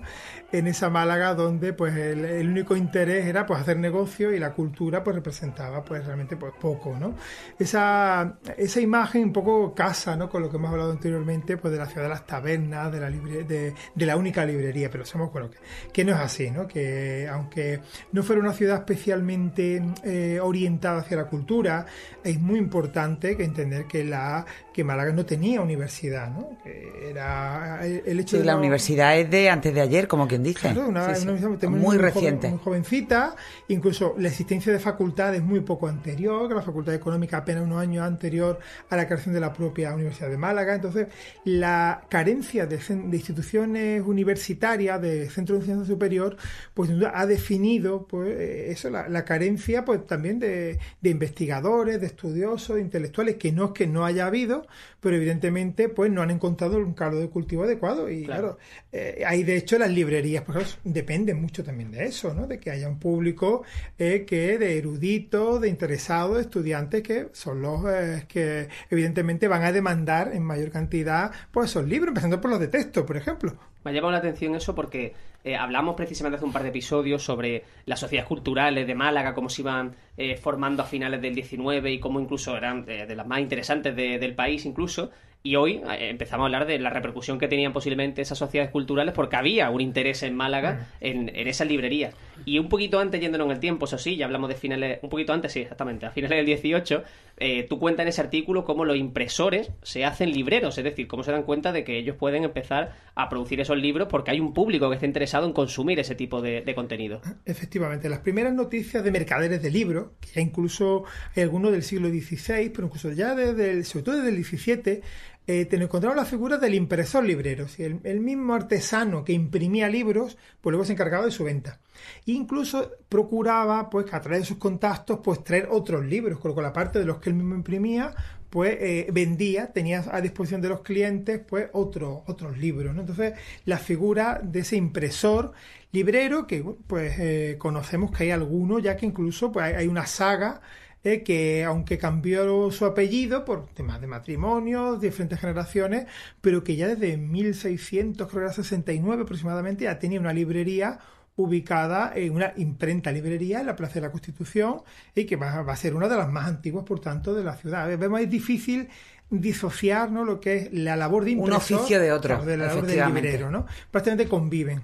En 0.49 0.65
esa 0.67 0.89
Málaga 0.89 1.33
donde, 1.33 1.73
pues, 1.73 1.93
el, 1.97 2.23
el 2.23 2.47
único 2.49 2.75
interés 2.77 3.25
era, 3.25 3.45
pues, 3.45 3.59
hacer 3.59 3.77
negocio 3.77 4.31
y 4.33 4.39
la 4.39 4.53
cultura, 4.53 5.03
pues, 5.03 5.15
representaba, 5.17 5.83
pues, 5.83 6.05
realmente, 6.05 6.37
pues, 6.37 6.53
poco, 6.59 6.95
¿no? 6.97 7.15
Esa, 7.59 8.37
esa 8.57 8.79
imagen 8.79 9.23
un 9.25 9.33
poco 9.33 9.75
casa, 9.75 10.15
¿no? 10.15 10.29
Con 10.29 10.41
lo 10.41 10.49
que 10.49 10.55
hemos 10.55 10.71
hablado 10.71 10.91
anteriormente, 10.91 11.57
pues, 11.57 11.73
de 11.73 11.79
la 11.79 11.85
ciudad 11.87 12.03
de 12.03 12.09
las 12.09 12.25
tabernas, 12.25 12.91
de 12.93 12.99
la, 13.01 13.09
libre- 13.09 13.43
de, 13.43 13.73
de 13.93 14.05
la 14.05 14.15
única 14.15 14.45
librería, 14.45 14.89
pero 14.89 15.05
somos, 15.05 15.33
bueno, 15.33 15.49
que, 15.49 15.57
que 15.91 16.05
no 16.05 16.13
es 16.13 16.19
así, 16.19 16.49
¿no? 16.49 16.65
Que 16.65 17.27
aunque 17.29 17.81
no 18.13 18.23
fuera 18.23 18.41
una 18.41 18.53
ciudad 18.53 18.77
especialmente 18.77 19.81
eh, 20.03 20.39
orientada 20.41 21.01
hacia 21.01 21.17
la 21.17 21.25
cultura, 21.25 21.85
es 22.23 22.39
muy 22.39 22.57
importante 22.59 23.35
que 23.35 23.43
entender 23.43 23.85
que 23.85 24.03
la 24.05 24.45
que 24.73 24.83
Málaga 24.83 25.11
no 25.11 25.25
tenía 25.25 25.59
universidad, 25.61 26.29
¿no? 26.29 26.51
Que 26.63 27.09
era 27.09 27.79
el, 27.85 28.03
el 28.05 28.19
hecho 28.19 28.35
Sí, 28.35 28.39
de 28.39 28.45
la 28.45 28.53
no- 28.53 28.59
universidad 28.59 29.17
es 29.17 29.29
de 29.29 29.49
antes 29.49 29.73
de 29.73 29.81
ayer, 29.81 30.07
como 30.07 30.27
quien 30.37 30.43
dice. 30.43 30.59
Claro, 30.73 30.87
una, 30.89 31.13
Sí, 31.15 31.21
sí. 31.21 31.27
una 31.27 31.31
universidad 31.33 31.69
muy, 31.71 31.81
joven- 31.81 31.99
reciente. 31.99 32.49
muy 32.49 32.59
jovencita, 32.59 33.35
incluso 33.67 34.15
la 34.17 34.27
existencia 34.29 34.71
de 34.71 34.79
facultades 34.79 35.41
muy 35.43 35.59
poco 35.61 35.87
anterior, 35.87 36.47
que 36.47 36.55
la 36.55 36.61
Facultad 36.61 36.93
Económica 36.93 37.37
apenas 37.37 37.63
unos 37.63 37.79
años 37.79 38.03
anterior 38.05 38.59
a 38.89 38.95
la 38.95 39.05
creación 39.07 39.33
de 39.33 39.39
la 39.41 39.53
propia 39.53 39.93
Universidad 39.93 40.29
de 40.29 40.37
Málaga. 40.37 40.75
Entonces, 40.75 41.07
la 41.43 42.01
carencia 42.09 42.65
de, 42.65 42.77
de 42.77 43.17
instituciones 43.17 44.01
universitarias, 44.05 45.01
de 45.01 45.29
centros 45.29 45.59
de 45.59 45.63
enseñanza 45.65 45.87
superior, 45.91 46.37
pues 46.73 46.89
ha 47.13 47.25
definido 47.25 48.05
pues, 48.07 48.29
eh, 48.29 48.71
eso, 48.71 48.89
la, 48.89 49.07
la 49.09 49.25
carencia 49.25 49.83
pues 49.85 50.05
también 50.05 50.39
de, 50.39 50.79
de 51.01 51.09
investigadores, 51.09 51.99
de 52.01 52.07
estudiosos, 52.07 52.75
de 52.75 52.81
intelectuales, 52.81 53.35
que 53.35 53.51
no 53.51 53.65
es 53.65 53.71
que 53.71 53.87
no 53.87 54.05
haya 54.05 54.25
habido, 54.27 54.67
pero 54.99 55.15
evidentemente 55.15 55.89
pues 55.89 56.11
no 56.11 56.21
han 56.21 56.31
encontrado 56.31 56.77
un 56.77 56.93
caldo 56.93 57.19
de 57.19 57.29
cultivo 57.29 57.63
adecuado. 57.63 58.09
Y 58.09 58.23
Claro. 58.25 58.57
claro, 58.57 58.57
eh, 58.91 59.23
hay 59.25 59.43
de 59.43 59.55
hecho 59.57 59.77
las 59.79 59.89
librerías, 59.91 60.26
pues 60.45 60.57
claro, 60.57 60.81
dependen 60.83 61.41
mucho 61.41 61.63
también 61.63 61.91
de 61.91 62.05
eso, 62.05 62.33
¿no? 62.33 62.47
De 62.47 62.59
que 62.59 62.71
haya 62.71 62.87
un 62.87 62.99
público 62.99 63.63
eh, 63.97 64.25
que 64.27 64.57
de 64.57 64.77
eruditos, 64.77 65.61
de 65.61 65.69
interesados, 65.69 66.35
de 66.35 66.41
estudiantes 66.41 67.01
que 67.03 67.27
son 67.33 67.61
los 67.61 67.81
eh, 67.87 68.25
que 68.27 68.67
evidentemente 68.89 69.47
van 69.47 69.63
a 69.63 69.71
demandar 69.71 70.31
en 70.33 70.43
mayor 70.43 70.71
cantidad 70.71 71.31
pues 71.51 71.69
esos 71.71 71.85
libros, 71.87 72.09
empezando 72.09 72.39
por 72.41 72.51
los 72.51 72.59
de 72.59 72.67
texto, 72.67 73.05
por 73.05 73.17
ejemplo. 73.17 73.53
Me 73.83 73.91
ha 73.91 73.93
llamado 73.93 74.11
la 74.11 74.17
atención 74.17 74.53
eso 74.55 74.75
porque 74.75 75.13
eh, 75.43 75.55
hablamos 75.55 75.95
precisamente 75.95 76.35
hace 76.35 76.45
un 76.45 76.51
par 76.51 76.63
de 76.63 76.69
episodios 76.69 77.23
sobre 77.23 77.63
las 77.85 77.99
sociedades 77.99 78.27
culturales 78.27 78.85
de 78.85 78.95
Málaga, 78.95 79.33
cómo 79.33 79.49
se 79.49 79.61
iban 79.61 79.95
eh, 80.17 80.35
formando 80.35 80.83
a 80.83 80.85
finales 80.85 81.21
del 81.21 81.35
19 81.35 81.91
y 81.93 81.99
cómo 81.99 82.19
incluso 82.19 82.57
eran 82.57 82.83
eh, 82.87 83.05
de 83.07 83.15
las 83.15 83.25
más 83.25 83.39
interesantes 83.39 83.95
de- 83.95 84.19
del 84.19 84.35
país 84.35 84.65
incluso. 84.65 85.11
Y 85.43 85.55
hoy 85.55 85.81
eh, 85.89 86.09
empezamos 86.09 86.43
a 86.43 86.45
hablar 86.45 86.65
de 86.65 86.79
la 86.79 86.89
repercusión 86.89 87.39
que 87.39 87.47
tenían 87.47 87.73
posiblemente 87.73 88.21
esas 88.21 88.37
sociedades 88.37 88.71
culturales 88.71 89.13
porque 89.13 89.35
había 89.35 89.69
un 89.69 89.81
interés 89.81 90.23
en 90.23 90.35
Málaga 90.35 90.87
en, 90.99 91.29
en 91.33 91.47
esas 91.47 91.67
librerías. 91.67 92.15
Y 92.45 92.59
un 92.59 92.69
poquito 92.69 92.99
antes, 92.99 93.21
yéndonos 93.21 93.45
en 93.45 93.51
el 93.51 93.59
tiempo, 93.59 93.85
eso 93.85 93.97
sí, 93.97 94.15
ya 94.17 94.25
hablamos 94.25 94.49
de 94.49 94.55
finales, 94.55 94.99
un 95.01 95.09
poquito 95.09 95.33
antes, 95.33 95.51
sí, 95.51 95.61
exactamente, 95.61 96.05
a 96.05 96.11
finales 96.11 96.37
del 96.37 96.45
18, 96.45 97.03
eh, 97.39 97.67
tú 97.69 97.79
cuentas 97.79 98.03
en 98.03 98.09
ese 98.09 98.21
artículo 98.21 98.65
cómo 98.65 98.83
los 98.85 98.97
impresores 98.97 99.71
se 99.83 100.05
hacen 100.05 100.31
libreros, 100.31 100.77
es 100.77 100.83
decir, 100.83 101.07
cómo 101.07 101.23
se 101.23 101.31
dan 101.31 101.43
cuenta 101.43 101.71
de 101.71 101.83
que 101.83 101.97
ellos 101.97 102.15
pueden 102.15 102.43
empezar 102.43 102.95
a 103.15 103.29
producir 103.29 103.61
esos 103.61 103.77
libros 103.77 104.07
porque 104.09 104.31
hay 104.31 104.39
un 104.39 104.53
público 104.53 104.89
que 104.89 104.95
está 104.95 105.05
interesado 105.05 105.45
en 105.45 105.53
consumir 105.53 105.99
ese 105.99 106.15
tipo 106.15 106.41
de, 106.41 106.63
contenido. 106.75 107.21
Efectivamente, 107.45 108.09
las 108.09 108.19
primeras 108.19 108.53
noticias 108.53 109.03
de 109.03 109.11
mercaderes 109.11 109.61
de 109.61 109.71
libros, 109.71 110.09
que 110.19 110.29
ya 110.35 110.41
incluso 110.41 111.05
hay 111.35 111.43
algunos 111.43 111.71
del 111.71 111.83
siglo 111.83 112.09
XVI, 112.09 112.69
pero 112.69 112.87
incluso 112.87 113.11
ya 113.11 113.35
desde 113.35 113.71
el, 113.71 113.85
sobre 113.85 114.03
todo 114.03 114.17
desde 114.17 114.29
el 114.29 114.43
XVII, 114.43 115.01
eh, 115.47 115.65
te 115.65 115.77
encontramos 115.77 116.15
la 116.17 116.25
figura 116.25 116.57
del 116.57 116.75
impresor 116.75 117.23
librero. 117.23 117.67
Si 117.67 117.83
el, 117.83 117.99
el 118.03 118.19
mismo 118.19 118.53
artesano 118.53 119.23
que 119.23 119.33
imprimía 119.33 119.87
libros, 119.89 120.37
pues 120.61 120.71
luego 120.71 120.85
se 120.85 120.93
encargaba 120.93 121.25
de 121.25 121.31
su 121.31 121.45
venta. 121.45 121.79
E 122.25 122.33
incluso 122.33 122.91
procuraba, 123.09 123.89
pues, 123.89 124.13
a 124.13 124.21
través 124.21 124.41
de 124.41 124.45
sus 124.45 124.57
contactos, 124.57 125.19
pues 125.23 125.43
traer 125.43 125.67
otros 125.71 126.05
libros, 126.05 126.39
con 126.39 126.49
lo 126.49 126.53
cual 126.55 126.67
aparte 126.67 126.99
de 126.99 127.05
los 127.05 127.17
que 127.19 127.29
él 127.29 127.35
mismo 127.35 127.55
imprimía, 127.55 128.13
pues 128.49 128.77
eh, 128.79 129.07
vendía, 129.11 129.73
tenía 129.73 130.03
a 130.09 130.21
disposición 130.21 130.61
de 130.61 130.69
los 130.69 130.81
clientes, 130.81 131.41
pues 131.47 131.69
otro- 131.73 132.23
otros 132.27 132.57
libros. 132.57 132.95
Entonces, 132.97 133.33
la 133.65 133.77
figura 133.77 134.39
de 134.43 134.59
ese 134.59 134.77
impresor 134.77 135.51
librero, 135.91 136.45
que 136.47 136.63
pues 136.87 137.15
eh, 137.19 137.55
conocemos 137.57 138.11
que 138.11 138.23
hay 138.25 138.31
algunos, 138.31 138.81
ya 138.83 138.95
que 138.95 139.05
incluso 139.05 139.51
pues, 139.51 139.75
hay 139.75 139.87
una 139.87 140.05
saga 140.05 140.61
eh, 141.07 141.23
que 141.23 141.63
aunque 141.63 141.97
cambió 141.97 142.69
su 142.71 142.85
apellido 142.85 143.45
por 143.45 143.67
temas 143.67 144.01
de 144.01 144.07
matrimonio, 144.07 144.97
diferentes 144.97 145.39
generaciones, 145.39 146.07
pero 146.41 146.63
que 146.63 146.75
ya 146.75 146.87
desde 146.87 147.17
1600, 147.17 148.27
creo 148.27 148.41
que 148.41 148.45
era 148.45 148.53
69 148.53 149.23
aproximadamente, 149.23 149.85
ya 149.85 149.99
tenía 149.99 150.19
una 150.19 150.33
librería 150.33 150.99
ubicada 151.37 152.11
en 152.15 152.33
una 152.33 152.53
imprenta 152.57 153.11
librería 153.11 153.59
en 153.59 153.67
la 153.67 153.75
Plaza 153.75 153.95
de 153.95 154.01
la 154.01 154.11
Constitución 154.11 154.81
y 155.15 155.25
que 155.25 155.35
va, 155.35 155.61
va 155.61 155.73
a 155.73 155.77
ser 155.77 155.95
una 155.95 156.09
de 156.09 156.17
las 156.17 156.29
más 156.29 156.47
antiguas, 156.47 156.83
por 156.83 156.99
tanto, 156.99 157.33
de 157.33 157.43
la 157.43 157.55
ciudad. 157.55 157.87
Vemos 157.97 158.19
es 158.21 158.29
difícil 158.29 158.89
disociar 159.29 160.11
¿no? 160.11 160.25
lo 160.25 160.39
que 160.39 160.55
es 160.55 160.73
la 160.73 160.95
labor 160.95 161.25
de 161.25 161.31
Un 161.31 161.39
impresor 161.39 161.79
oficio 161.79 161.99
de 161.99 162.11
otro, 162.11 162.43
de 162.43 162.57
la 162.57 162.67
labor 162.67 162.85
del 162.85 163.13
librero, 163.13 163.51
¿no? 163.51 163.65
Prácticamente 163.91 164.29
conviven. 164.29 164.81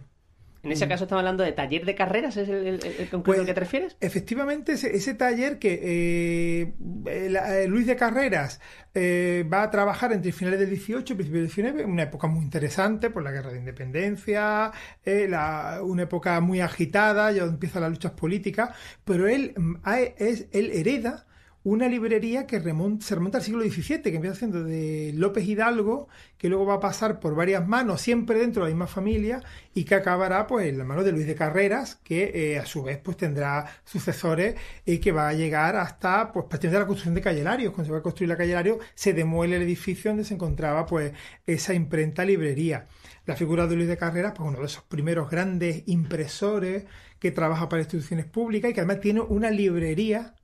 En 0.64 0.72
ese 0.72 0.88
caso 0.88 1.04
estamos 1.04 1.20
hablando 1.22 1.44
de 1.44 1.52
taller 1.52 1.86
de 1.86 1.94
carreras, 1.96 2.38
¿es 2.38 2.48
el, 2.50 2.66
el, 2.68 2.86
el 2.86 3.10
concreto 3.10 3.24
Pues, 3.24 3.40
al 3.42 3.46
que 3.46 3.54
te 3.54 3.60
refieres? 3.60 3.98
Efectivamente, 4.00 4.74
ese, 4.74 4.96
ese 4.96 5.14
taller 5.14 5.60
que 5.60 5.80
eh, 5.84 6.74
eh, 7.08 7.66
Luis 7.68 7.86
de 7.86 7.96
Carreras 7.98 8.62
eh, 8.94 9.46
va 9.52 9.64
a 9.64 9.70
trabajar 9.70 10.14
entre 10.14 10.32
finales 10.32 10.60
del 10.60 10.70
18 10.70 11.14
y 11.14 11.16
principios 11.18 11.42
del 11.42 11.48
19, 11.66 11.86
una 11.86 12.04
época 12.04 12.28
muy 12.28 12.44
interesante 12.44 13.10
por 13.10 13.24
la 13.24 13.32
guerra 13.32 13.52
de 13.52 13.60
independencia, 13.60 14.72
eh, 15.04 15.28
la- 15.30 15.80
una 15.84 16.04
época 16.04 16.40
muy 16.40 16.62
agitada, 16.62 17.32
ya 17.34 17.44
empiezan 17.44 17.82
las 17.82 17.92
luchas 17.92 18.14
políticas, 18.14 18.70
pero 19.04 19.28
él, 19.28 19.54
mm, 19.58 19.76
es, 20.18 20.48
él 20.54 20.72
hereda 20.74 21.26
una 21.64 21.88
librería 21.88 22.46
que 22.46 22.60
remonta, 22.60 23.06
se 23.06 23.16
remonta 23.16 23.38
al 23.38 23.44
siglo 23.44 23.64
XVII, 23.64 24.02
que 24.02 24.16
empieza 24.16 24.36
siendo 24.36 24.64
de 24.64 25.12
López 25.16 25.48
Hidalgo, 25.48 26.10
que 26.38 26.50
luego 26.50 26.66
va 26.66 26.76
a 26.76 26.80
pasar 26.80 27.20
por 27.20 27.36
varias 27.36 27.66
manos, 27.68 28.02
siempre 28.02 28.38
dentro 28.38 28.64
de 28.64 28.70
la 28.70 28.76
misma 28.76 28.88
familia, 28.88 29.42
y 29.74 29.86
que 29.86 29.96
acabará 29.96 30.46
pues 30.46 30.68
en 30.68 30.78
la 30.78 30.84
mano 30.84 31.04
de 31.04 31.14
Luis 31.14 31.26
de 31.26 31.36
Carreras, 31.36 31.96
que 32.04 32.32
eh, 32.34 32.60
a 32.60 32.66
su 32.66 32.84
vez 32.84 33.00
pues 33.00 33.16
tendrá 33.16 33.66
sucesores 33.86 34.56
y 34.86 34.98
que 34.98 35.14
va 35.14 35.30
a 35.30 35.34
llegar 35.34 35.78
hasta 35.78 36.32
pues 36.34 36.46
prácticamente 36.48 36.80
la 36.80 36.88
construcción 36.88 37.16
de 37.16 37.22
Calle 37.22 37.44
Larios. 37.44 37.74
Cuando 37.74 37.86
se 37.86 37.92
va 37.94 38.00
a 38.00 38.04
construir 38.04 38.30
la 38.30 38.38
Calle 38.38 38.54
se 38.96 39.14
demuele 39.14 39.56
el 39.56 39.62
edificio 39.62 40.12
donde 40.12 40.26
se 40.26 40.34
encontraba 40.34 40.86
pues 40.86 41.14
esa 41.46 41.74
imprenta 41.74 42.26
librería. 42.26 42.88
La 43.26 43.36
figura 43.36 43.68
de 43.68 43.76
Luis 43.76 43.88
de 43.88 43.98
Carreras, 43.98 44.34
pues 44.36 44.50
uno 44.50 44.60
de 44.60 44.66
esos 44.66 44.84
primeros 44.84 45.30
grandes 45.30 45.84
impresores 45.86 46.86
que 47.20 47.32
trabaja 47.32 47.70
para 47.70 47.82
instituciones 47.82 48.26
públicas 48.26 48.70
y 48.70 48.74
que 48.74 48.82
además 48.82 49.00
tiene 49.00 49.22
una 49.22 49.50
librería 49.50 50.36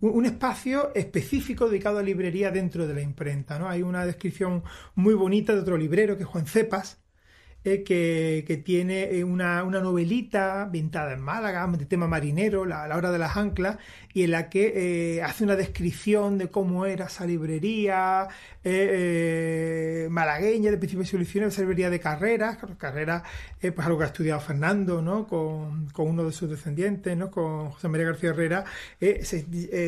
un, 0.00 0.26
espacio 0.26 0.94
específico 0.94 1.68
dedicado 1.68 1.98
a 1.98 2.02
librería 2.02 2.50
dentro 2.50 2.86
de 2.86 2.94
la 2.94 3.00
imprenta. 3.00 3.58
¿no? 3.58 3.68
Hay 3.68 3.82
una 3.82 4.04
descripción 4.04 4.62
muy 4.94 5.14
bonita 5.14 5.54
de 5.54 5.60
otro 5.60 5.76
librero 5.76 6.16
que 6.16 6.24
es 6.24 6.28
Juan 6.28 6.46
Cepas, 6.46 7.00
eh, 7.68 7.82
que, 8.46 8.56
tiene 8.64 9.10
eh, 9.10 9.24
una, 9.24 9.64
una 9.64 9.80
novelita 9.80 10.62
ambientada 10.62 11.12
en 11.14 11.20
Málaga, 11.20 11.66
de 11.66 11.84
tema 11.84 12.06
marinero, 12.06 12.64
la, 12.64 12.86
la 12.86 12.96
hora 12.96 13.10
de 13.10 13.18
las 13.18 13.36
anclas, 13.36 13.78
y 14.14 14.22
en 14.22 14.30
la 14.30 14.48
que 14.48 15.16
eh, 15.16 15.22
hace 15.22 15.42
una 15.42 15.56
descripción 15.56 16.38
de 16.38 16.48
cómo 16.48 16.86
era 16.86 17.06
esa 17.06 17.26
librería 17.26 18.28
malagueña 20.10 20.70
de 20.70 20.78
principio 20.78 21.04
del 21.04 21.26
siglo 21.26 21.48
esa 21.48 21.62
librería 21.62 21.90
de 21.90 21.98
carreras, 21.98 22.58
carreras, 22.78 23.24
pues 23.60 23.78
algo 23.78 23.98
que 23.98 24.04
ha 24.04 24.08
estudiado 24.08 24.40
Fernando, 24.40 25.02
¿no? 25.02 25.26
Con, 25.26 25.86
con 25.90 26.08
uno 26.08 26.24
de 26.24 26.32
sus 26.32 26.48
descendientes, 26.48 27.16
¿no? 27.16 27.32
Con 27.32 27.70
José 27.70 27.88
María 27.88 28.06
García 28.06 28.30
Herrera, 28.30 28.64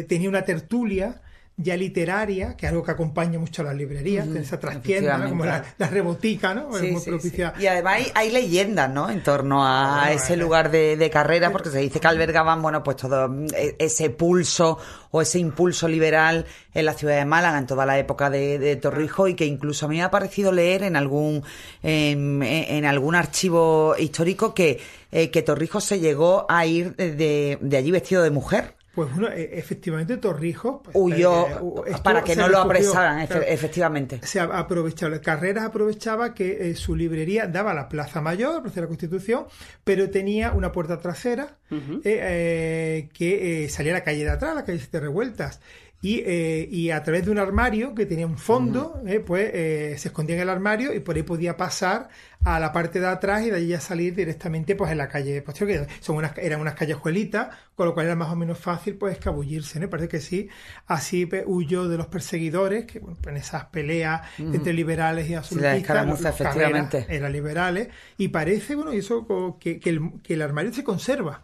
tenía 0.09 0.29
una 0.29 0.43
tertulia 0.43 1.21
ya 1.61 1.77
literaria, 1.77 2.57
que 2.57 2.67
es 2.67 2.71
algo 2.71 2.85
que 2.85 2.93
acompaña 2.93 3.37
mucho 3.38 3.62
a 3.62 3.65
las 3.65 3.75
librerías, 3.75 4.25
tiene 4.27 4.41
esa 4.41 4.61
trastienda, 4.61 5.19
¿no? 5.19 5.29
como 5.29 5.45
la, 5.45 5.65
rebotica, 5.91 6.55
¿no? 6.55 6.73
Sí, 6.79 6.87
es 6.87 6.93
muy 6.93 7.00
sí, 7.03 7.11
propicia. 7.11 7.53
sí. 7.57 7.65
Y 7.65 7.67
además 7.67 7.95
hay, 7.97 8.07
hay 8.15 8.31
leyendas, 8.31 8.88
¿no? 8.88 9.11
En 9.11 9.25
torno 9.25 9.67
a 9.67 10.03
Bueno, 10.05 10.12
ese 10.12 10.37
lugar 10.37 10.71
de, 10.71 10.97
de 10.97 11.11
carrera, 11.11 11.50
porque 11.50 11.71
se 11.71 11.81
dice 11.81 11.99
que 11.99 12.07
albergaban, 12.07 12.62
bueno, 12.62 12.85
pues 12.85 12.97
todo 12.99 13.29
e- 13.57 13.75
ese 13.81 14.09
pulso 14.11 14.79
o 15.11 15.21
ese 15.21 15.41
impulso 15.41 15.88
liberal 15.88 16.47
en 16.75 16.85
la 16.85 16.93
ciudad 16.93 17.17
de 17.17 17.25
Málaga 17.25 17.59
en 17.59 17.67
toda 17.67 17.85
la 17.87 17.99
época 17.99 18.31
de, 18.31 18.61
de 18.61 18.77
Torrijos 18.77 19.29
y 19.31 19.35
que 19.35 19.45
incluso 19.47 19.87
a 19.87 19.88
mí 19.88 19.97
me 19.97 20.05
ha 20.05 20.11
parecido 20.12 20.53
leer 20.53 20.85
en 20.85 20.95
algún 20.95 21.43
en, 21.83 22.41
en 22.43 22.85
algún 22.85 23.17
archivo 23.17 23.97
histórico 23.99 24.55
que, 24.55 24.79
eh, 25.11 25.31
que 25.31 25.43
Torrijos 25.43 25.83
se 25.83 25.99
llegó 25.99 26.47
a 26.49 26.65
ir 26.67 26.95
de, 26.95 27.59
de 27.61 27.77
allí 27.77 27.91
vestido 27.91 28.23
de 28.23 28.31
mujer. 28.31 28.78
Pues 28.99 29.14
bueno, 29.14 29.28
e- 29.33 29.50
efectivamente 29.59 30.17
Torrijos 30.17 30.81
pues, 30.83 30.97
Huyó 30.97 31.47
eh, 31.47 31.90
esto 31.90 32.02
para 32.02 32.25
que 32.25 32.35
no 32.35 32.49
lo 32.49 32.59
apresaran, 32.59 33.21
efe- 33.21 33.28
claro. 33.28 33.43
efectivamente. 33.47 34.21
se 34.25 34.40
ha 34.40 34.45
aprovechado. 34.45 35.21
Carreras 35.21 35.64
aprovechaba 35.64 36.35
que 36.35 36.71
eh, 36.71 36.75
su 36.75 36.97
librería 36.97 37.47
daba 37.47 37.71
a 37.71 37.75
la 37.75 37.88
Plaza 37.88 38.21
Mayor, 38.21 38.55
la 38.55 38.62
Plaza 38.62 38.75
de 38.76 38.81
la 38.83 38.87
Constitución, 38.88 39.47
pero 39.85 40.11
tenía 40.11 40.50
una 40.50 40.73
puerta 40.73 40.99
trasera 40.99 41.59
eh, 41.71 42.00
eh, 42.05 43.09
que 43.14 43.64
eh, 43.64 43.69
salía 43.69 43.93
a 43.93 43.99
la 43.99 44.02
calle 44.05 44.25
de 44.25 44.31
atrás, 44.31 44.55
la 44.57 44.64
calle 44.64 44.78
Siete 44.81 44.99
Revueltas. 44.99 45.61
Y, 46.00 46.23
eh, 46.25 46.69
y 46.71 46.90
a 46.90 47.02
través 47.02 47.25
de 47.25 47.33
un 47.33 47.38
armario 47.38 47.93
que 47.93 48.07
tenía 48.07 48.25
un 48.25 48.38
fondo, 48.38 49.02
eh, 49.05 49.19
pues 49.19 49.50
eh, 49.52 49.97
se 49.99 50.09
escondía 50.09 50.37
en 50.37 50.43
el 50.43 50.49
armario 50.49 50.95
y 50.95 51.00
por 51.00 51.17
ahí 51.17 51.25
podía 51.25 51.57
pasar 51.57 52.09
a 52.45 52.61
la 52.61 52.73
parte 52.73 53.00
de 53.00 53.09
atrás 53.09 53.45
y 53.45 53.50
de 53.50 53.57
allí 53.57 53.67
ya 53.67 53.81
salir 53.81 54.14
directamente 54.14 54.76
pues 54.76 54.93
en 54.93 54.99
la 54.99 55.09
calle 55.09 55.43
posterior, 55.43 55.88
que 55.88 55.93
son 56.00 56.14
unas, 56.14 56.38
eran 56.38 56.61
unas 56.61 56.75
callejuelitas, 56.75 57.49
con 57.75 57.87
lo 57.87 57.95
cual 57.95 58.07
era 58.07 58.14
más 58.14 58.31
o 58.31 58.37
menos 58.37 58.59
fácil 58.59 58.95
pues 58.95 59.14
escabullirse, 59.14 59.81
¿no? 59.81 59.90
Parece 59.90 60.09
que 60.09 60.21
sí, 60.21 60.49
así 60.87 61.26
pues, 61.26 61.43
huyó 61.47 61.88
de 61.88 61.97
los 61.97 62.07
perseguidores, 62.07 62.85
que 62.85 63.00
bueno, 63.00 63.17
pues, 63.21 63.35
en 63.35 63.43
esas 63.43 63.64
peleas 63.64 64.23
entre 64.38 64.73
liberales 64.73 65.28
y 65.28 65.35
absolutistas, 65.35 65.83
Carreras 65.85 66.25
efectivamente. 66.25 67.07
eran 67.09 67.33
liberales, 67.33 67.88
y 68.17 68.28
parece, 68.28 68.76
bueno, 68.76 68.93
eso 68.93 69.59
que, 69.59 69.81
que, 69.81 69.90
el, 69.90 70.12
que 70.23 70.35
el 70.35 70.43
armario 70.43 70.73
se 70.73 70.85
conserva. 70.85 71.43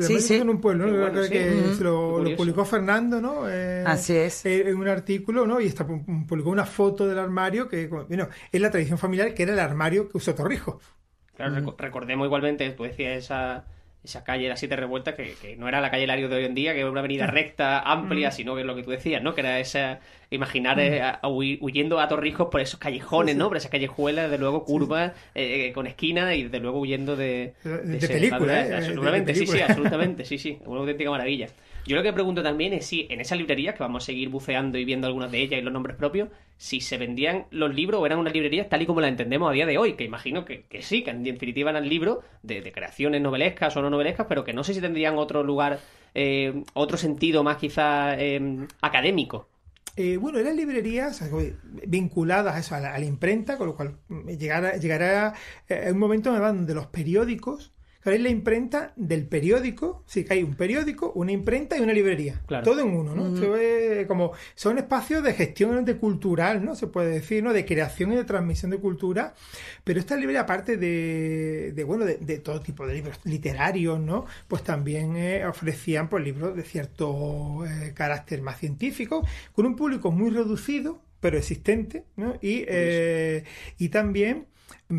Sí, 0.00 0.20
sí. 0.20 0.34
en 0.36 0.48
un 0.48 0.60
pueblo, 0.60 0.86
¿no? 0.86 0.92
Bueno, 0.98 1.20
que 1.20 1.26
sí. 1.26 1.32
que 1.32 1.60
Ujú. 1.66 1.74
se 1.74 1.84
lo, 1.84 2.36
publicó 2.36 2.64
Fernando, 2.64 3.20
¿no? 3.20 3.48
Eh, 3.48 3.84
Así 3.86 4.16
es. 4.16 4.46
eh, 4.46 4.68
en 4.68 4.76
un 4.76 4.88
artículo, 4.88 5.46
¿no? 5.46 5.60
Y 5.60 5.66
está, 5.66 5.86
pu- 5.86 6.26
publicó 6.26 6.50
una 6.50 6.64
foto 6.66 7.06
del 7.06 7.18
armario 7.18 7.68
que, 7.68 7.86
bueno, 7.88 8.28
es 8.50 8.60
la 8.60 8.70
tradición 8.70 8.98
familiar 8.98 9.34
que 9.34 9.42
era 9.42 9.52
el 9.52 9.58
armario 9.60 10.08
que 10.08 10.16
usó 10.18 10.34
Torrijos. 10.34 10.82
Claro, 11.36 11.54
reco- 11.56 11.74
recordemos 11.78 12.26
igualmente, 12.26 12.70
tú 12.70 12.84
decías 12.84 13.16
esa, 13.24 13.64
esa 14.04 14.24
calle 14.24 14.44
de 14.44 14.48
las 14.48 14.58
siete 14.58 14.74
revueltas, 14.76 15.14
que, 15.14 15.34
que 15.40 15.56
no 15.56 15.68
era 15.68 15.80
la 15.80 15.90
calle 15.90 16.06
Lario 16.06 16.28
de 16.28 16.36
hoy 16.36 16.44
en 16.44 16.54
día, 16.54 16.72
que 16.74 16.80
era 16.80 16.90
una 16.90 17.00
avenida 17.00 17.26
recta, 17.28 17.78
amplia, 17.80 18.30
sino 18.32 18.54
que 18.54 18.62
es 18.62 18.66
lo 18.66 18.74
que 18.74 18.82
tú 18.82 18.90
decías, 18.90 19.22
¿no? 19.22 19.34
Que 19.34 19.42
era 19.42 19.60
esa, 19.60 20.00
imaginar 20.30 20.80
eh, 20.80 21.02
a- 21.02 21.20
a 21.22 21.28
huyendo 21.28 22.00
a 22.00 22.08
Torrijos 22.08 22.48
por 22.50 22.60
esos 22.60 22.80
callejones, 22.80 23.36
¿no? 23.36 23.48
Por 23.48 23.58
esas 23.58 23.70
callejuelas, 23.70 24.30
desde 24.30 24.38
luego 24.40 24.64
curvas, 24.64 25.12
eh, 25.36 25.66
eh, 25.68 25.72
con 25.72 25.86
esquinas 25.86 26.34
y 26.34 26.44
desde 26.44 26.58
luego 26.58 26.80
huyendo 26.80 27.14
de... 27.16 27.54
De- 27.62 27.78
de 28.00 28.08
película, 28.08 28.52
de- 28.54 28.60
¿eh? 28.60 28.62
De- 28.64 28.68
de 28.70 28.76
Absolutamente, 28.76 29.34
sí, 29.34 29.46
sí, 29.46 29.52
absolutamente, 29.70 30.24
sí, 30.26 30.38
sí, 30.38 30.58
una 30.66 30.80
auténtica 30.80 31.10
maravilla. 31.10 31.46
Yo 31.86 31.96
lo 31.96 32.02
que 32.02 32.12
pregunto 32.12 32.42
también 32.42 32.72
es 32.72 32.86
si 32.86 33.06
en 33.10 33.20
esas 33.20 33.38
librerías, 33.38 33.74
que 33.74 33.82
vamos 33.82 34.04
a 34.04 34.06
seguir 34.06 34.28
buceando 34.28 34.78
y 34.78 34.84
viendo 34.84 35.06
algunas 35.06 35.32
de 35.32 35.42
ellas 35.42 35.60
y 35.60 35.62
los 35.62 35.72
nombres 35.72 35.96
propios, 35.96 36.28
si 36.56 36.80
se 36.80 36.96
vendían 36.96 37.46
los 37.50 37.74
libros 37.74 38.00
o 38.00 38.06
eran 38.06 38.18
unas 38.18 38.32
librerías 38.32 38.68
tal 38.68 38.82
y 38.82 38.86
como 38.86 39.00
las 39.00 39.10
entendemos 39.10 39.50
a 39.50 39.52
día 39.52 39.66
de 39.66 39.78
hoy, 39.78 39.94
que 39.94 40.04
imagino 40.04 40.44
que, 40.44 40.64
sí, 40.80 41.02
que 41.02 41.10
en 41.10 41.24
definitiva 41.24 41.70
eran 41.70 41.88
libros 41.88 42.18
de, 42.42 42.60
de 42.60 42.72
creaciones 42.72 43.20
novelescas 43.20 43.76
o 43.76 43.82
no 43.82 43.90
novelescas, 43.90 44.26
pero 44.28 44.44
que 44.44 44.52
no 44.52 44.62
sé 44.62 44.74
si 44.74 44.80
tendrían 44.80 45.18
otro 45.18 45.42
lugar, 45.42 45.80
eh, 46.14 46.62
otro 46.74 46.96
sentido 46.96 47.42
más 47.42 47.56
quizá 47.56 48.14
eh, 48.16 48.66
académico. 48.80 49.48
Eh, 49.94 50.16
bueno, 50.16 50.38
eran 50.38 50.56
librerías 50.56 51.22
vinculadas 51.86 52.54
a 52.54 52.58
eso, 52.58 52.74
a 52.74 52.80
la, 52.80 52.94
a 52.94 52.98
la 52.98 53.04
imprenta, 53.04 53.58
con 53.58 53.66
lo 53.66 53.76
cual 53.76 53.96
mm, 54.08 54.28
llegará, 54.30 54.76
llegará 54.78 55.34
eh, 55.68 55.90
un 55.92 55.98
momento 55.98 56.32
donde 56.32 56.74
los 56.74 56.86
periódicos, 56.86 57.72
claro, 58.02 58.16
es 58.16 58.22
la 58.22 58.28
imprenta 58.28 58.92
del 58.96 59.26
periódico, 59.26 60.02
sí 60.06 60.24
que 60.24 60.34
hay 60.34 60.42
un 60.42 60.54
periódico, 60.54 61.12
una 61.14 61.32
imprenta 61.32 61.76
y 61.78 61.80
una 61.80 61.92
librería, 61.92 62.40
Claro. 62.46 62.64
todo 62.64 62.80
en 62.80 62.88
uno, 62.88 63.14
¿no? 63.14 63.34
Esto 63.34 63.56
es 63.56 64.06
como, 64.06 64.32
son 64.54 64.78
espacios 64.78 65.22
de 65.22 65.32
gestión 65.34 65.84
de 65.84 65.96
cultural, 65.96 66.64
¿no? 66.64 66.74
Se 66.74 66.86
puede 66.88 67.10
decir, 67.10 67.42
¿no? 67.42 67.52
De 67.52 67.64
creación 67.64 68.12
y 68.12 68.16
de 68.16 68.24
transmisión 68.24 68.70
de 68.70 68.78
cultura, 68.78 69.34
pero 69.84 70.00
esta 70.00 70.16
librería, 70.16 70.40
aparte 70.42 70.76
de, 70.76 71.72
de, 71.74 71.84
bueno, 71.84 72.04
de, 72.04 72.16
de 72.16 72.38
todo 72.38 72.60
tipo 72.60 72.86
de 72.86 72.94
libros 72.94 73.18
literarios, 73.24 73.98
¿no? 74.00 74.26
Pues 74.48 74.62
también 74.62 75.16
eh, 75.16 75.46
ofrecían, 75.46 76.08
pues, 76.08 76.24
libros 76.24 76.56
de 76.56 76.62
cierto 76.62 77.64
eh, 77.66 77.92
carácter 77.94 78.42
más 78.42 78.58
científico, 78.58 79.26
con 79.52 79.66
un 79.66 79.76
público 79.76 80.10
muy 80.10 80.30
reducido, 80.30 81.00
pero 81.20 81.38
existente, 81.38 82.04
¿no? 82.16 82.34
Y, 82.42 82.64
eh, 82.66 83.44
y 83.78 83.90
también 83.90 84.46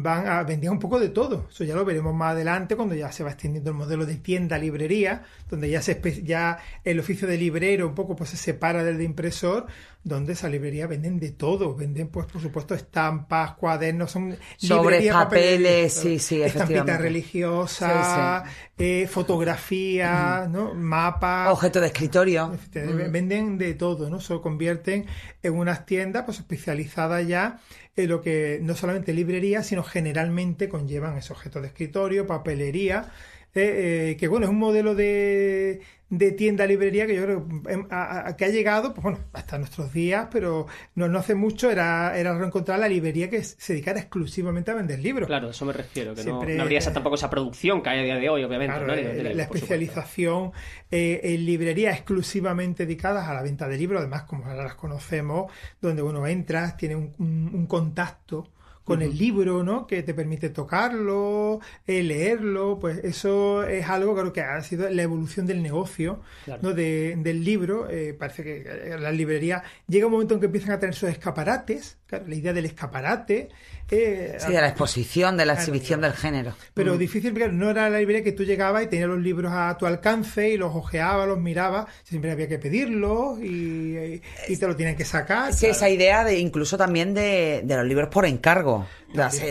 van 0.01 0.27
a 0.27 0.43
vendían 0.43 0.73
un 0.73 0.79
poco 0.79 0.99
de 0.99 1.09
todo. 1.09 1.47
Eso 1.49 1.63
ya 1.63 1.75
lo 1.75 1.85
veremos 1.85 2.13
más 2.15 2.31
adelante 2.31 2.75
cuando 2.75 2.95
ya 2.95 3.11
se 3.11 3.23
va 3.23 3.31
extendiendo 3.31 3.69
el 3.69 3.77
modelo 3.77 4.05
de 4.05 4.15
tienda 4.15 4.57
librería, 4.57 5.23
donde 5.49 5.69
ya 5.69 5.81
se 5.81 6.01
ya 6.23 6.59
el 6.83 6.99
oficio 6.99 7.27
de 7.27 7.37
librero 7.37 7.87
un 7.87 7.95
poco 7.95 8.15
pues 8.15 8.31
se 8.31 8.37
separa 8.37 8.83
del 8.83 8.97
de 8.97 9.03
impresor, 9.03 9.67
donde 10.03 10.33
esa 10.33 10.49
librería 10.49 10.85
venden 10.85 11.19
de 11.19 11.31
todo, 11.31 11.75
venden 11.75 12.09
pues 12.09 12.25
por 12.25 12.41
supuesto 12.41 12.75
estampas, 12.75 13.53
cuadernos, 13.53 14.11
son 14.11 14.37
librería, 14.59 15.13
papeles, 15.13 15.93
sí, 15.93 16.19
sí, 16.19 16.41
estampitas 16.41 16.99
religiosas, 16.99 18.43
eh, 18.77 19.07
fotografías, 19.09 20.49
¿no? 20.49 20.73
mapas, 20.73 21.51
Objeto 21.51 21.79
de 21.79 21.87
escritorio. 21.87 22.51
Efectivamente, 22.53 23.09
Venden 23.09 23.57
de 23.57 23.73
todo, 23.75 24.09
¿no? 24.09 24.19
Se 24.19 24.39
convierten 24.41 25.05
en 25.41 25.53
unas 25.53 25.85
tiendas 25.85 26.23
pues, 26.25 26.39
especializadas 26.39 27.25
ya 27.25 27.59
en 27.95 28.09
lo 28.09 28.21
que 28.21 28.59
no 28.61 28.75
solamente 28.75 29.13
librería, 29.13 29.63
sino 29.63 29.83
generalmente 29.83 30.67
conllevan 30.67 31.17
esos 31.17 31.37
objetos 31.37 31.61
de 31.61 31.67
escritorio, 31.69 32.25
papelería, 32.25 33.11
eh, 33.55 34.11
eh, 34.11 34.17
que 34.17 34.27
bueno, 34.27 34.45
es 34.45 34.49
un 34.51 34.57
modelo 34.59 34.95
de, 34.95 35.81
de 36.09 36.31
tienda 36.31 36.65
librería 36.65 37.05
que 37.07 37.15
yo 37.15 37.23
creo 37.23 37.47
em, 37.69 37.85
a- 37.91 38.27
a- 38.29 38.35
que 38.37 38.45
ha 38.45 38.49
llegado, 38.49 38.93
pues 38.93 39.03
bueno, 39.03 39.19
hasta 39.33 39.57
nuestros 39.59 39.93
días, 39.93 40.27
pero 40.31 40.65
no, 40.95 41.07
no 41.07 41.19
hace 41.19 41.35
mucho 41.35 41.69
era, 41.71 42.17
era 42.17 42.37
reencontrar 42.37 42.79
la 42.79 42.87
librería 42.87 43.29
que 43.29 43.43
se 43.43 43.73
dedicara 43.73 43.99
exclusivamente 43.99 44.71
a 44.71 44.73
vender 44.73 44.99
libros. 44.99 45.27
Claro, 45.27 45.47
a 45.47 45.51
eso 45.51 45.65
me 45.65 45.73
refiero, 45.73 46.13
que 46.15 46.23
no- 46.23 46.37
Siempre- 46.39 46.55
no, 46.55 46.63
habría 46.63 46.79
esa, 46.79 46.93
tampoco 46.93 47.15
esa 47.15 47.29
producción 47.29 47.81
que 47.83 47.89
hay 47.89 47.99
a 47.99 48.03
día 48.03 48.17
de 48.17 48.29
hoy, 48.29 48.43
obviamente. 48.43 48.73
Claro, 48.75 48.87
¿no? 48.87 48.93
eh, 48.93 49.33
la, 49.35 49.43
especialización 49.43 50.51
eh, 50.91 51.21
en 51.23 51.45
librerías 51.45 51.95
exclusivamente 51.95 52.85
dedicadas 52.85 53.27
a 53.27 53.33
la 53.33 53.41
venta 53.43 53.67
de 53.67 53.77
libros, 53.77 53.99
además 54.01 54.23
como 54.23 54.45
ahora 54.45 54.63
las 54.63 54.75
conocemos, 54.75 55.51
donde 55.81 56.01
uno 56.01 56.25
entras, 56.27 56.77
tiene 56.77 56.95
un, 56.95 57.11
un- 57.19 57.51
un 57.53 57.65
contacto 57.67 58.49
con 58.83 59.01
el 59.01 59.17
libro, 59.17 59.63
¿no? 59.63 59.87
Que 59.87 60.03
te 60.03 60.13
permite 60.13 60.49
tocarlo, 60.49 61.59
eh, 61.87 62.03
leerlo, 62.03 62.79
pues 62.79 62.99
eso 63.03 63.63
es 63.63 63.87
algo 63.87 64.15
creo 64.15 64.33
que 64.33 64.41
ha 64.41 64.61
sido 64.61 64.89
la 64.89 65.01
evolución 65.01 65.45
del 65.45 65.61
negocio, 65.61 66.21
¿no? 66.61 66.73
De, 66.73 67.15
del 67.17 67.43
libro. 67.43 67.89
Eh, 67.89 68.13
parece 68.13 68.43
que 68.43 68.57
eh, 68.57 68.97
las 68.99 69.13
librerías 69.13 69.63
llega 69.87 70.05
un 70.07 70.11
momento 70.11 70.33
en 70.33 70.39
que 70.39 70.47
empiezan 70.47 70.71
a 70.71 70.79
tener 70.79 70.95
sus 70.95 71.09
escaparates, 71.09 71.97
la 72.09 72.35
idea 72.35 72.53
del 72.53 72.65
escaparate. 72.65 73.49
Eh, 73.91 74.37
sí, 74.39 74.51
de 74.51 74.61
la 74.61 74.69
exposición, 74.69 75.37
de 75.37 75.45
la 75.45 75.53
exhibición 75.53 76.01
del 76.01 76.13
género. 76.13 76.55
Pero 76.73 76.95
mm. 76.95 76.97
difícil, 76.97 77.31
porque 77.31 77.49
no 77.49 77.69
era 77.69 77.89
la 77.89 77.99
librería 77.99 78.23
que 78.23 78.31
tú 78.31 78.43
llegabas 78.43 78.83
y 78.83 78.87
tenías 78.87 79.09
los 79.09 79.19
libros 79.19 79.51
a 79.53 79.77
tu 79.77 79.85
alcance 79.85 80.49
y 80.49 80.57
los 80.57 80.73
ojeabas, 80.73 81.27
los 81.27 81.39
mirabas, 81.39 81.87
siempre 82.03 82.31
había 82.31 82.47
que 82.47 82.57
pedirlos 82.57 83.39
y, 83.39 84.21
te 84.47 84.67
lo 84.67 84.75
tienen 84.75 84.95
que 84.95 85.05
sacar. 85.05 85.53
Sí, 85.53 85.67
esa 85.67 85.89
idea 85.89 86.23
de 86.23 86.39
incluso 86.39 86.77
también 86.77 87.13
de, 87.13 87.61
de 87.63 87.75
los 87.75 87.85
libros 87.85 88.09
por 88.09 88.25
encargo. 88.25 88.72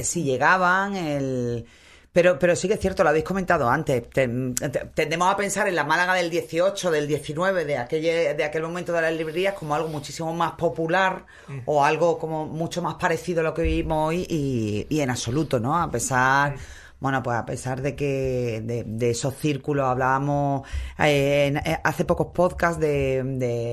Si 0.03 0.23
llegaban, 0.25 0.97
el 0.97 1.67
pero, 2.13 2.39
pero 2.39 2.55
sí 2.55 2.69
que 2.69 2.75
es 2.75 2.81
cierto, 2.81 3.03
lo 3.03 3.09
habéis 3.09 3.25
comentado 3.25 3.69
antes. 3.71 4.03
Tendemos 4.11 5.33
a 5.33 5.37
pensar 5.37 5.67
en 5.67 5.75
la 5.75 5.85
Málaga 5.85 6.13
del 6.13 6.29
18, 6.29 6.91
del 6.91 7.09
19, 7.09 7.65
de 7.65 7.79
aquel, 7.79 8.03
de 8.03 8.45
aquel 8.45 8.63
momento 8.63 8.93
de 8.93 9.01
las 9.01 9.15
librerías, 9.15 9.55
como 9.55 9.75
algo 9.75 9.89
muchísimo 9.89 10.35
más 10.35 10.53
popular 10.53 11.25
mm. 11.49 11.61
o 11.65 11.83
algo 11.83 12.19
como 12.19 12.45
mucho 12.45 12.83
más 12.83 12.97
parecido 12.97 13.41
a 13.41 13.45
lo 13.45 13.55
que 13.55 13.63
vivimos 13.63 14.09
hoy 14.09 14.27
y, 14.29 14.87
y 14.91 15.01
en 15.01 15.09
absoluto, 15.09 15.59
¿no? 15.59 15.77
A 15.79 15.91
pesar. 15.91 16.57
Bueno, 17.03 17.21
pues 17.21 17.37
a 17.37 17.45
pesar 17.45 17.83
de 17.83 17.97
que 17.97 18.63
de, 18.65 19.11
esos 19.11 19.35
círculos 19.35 19.87
hablábamos 19.87 20.63
eh, 21.01 21.53
eh, 21.65 21.79
hace 21.83 22.05
pocos 22.05 22.29
podcasts 22.33 22.79
de, 22.79 23.25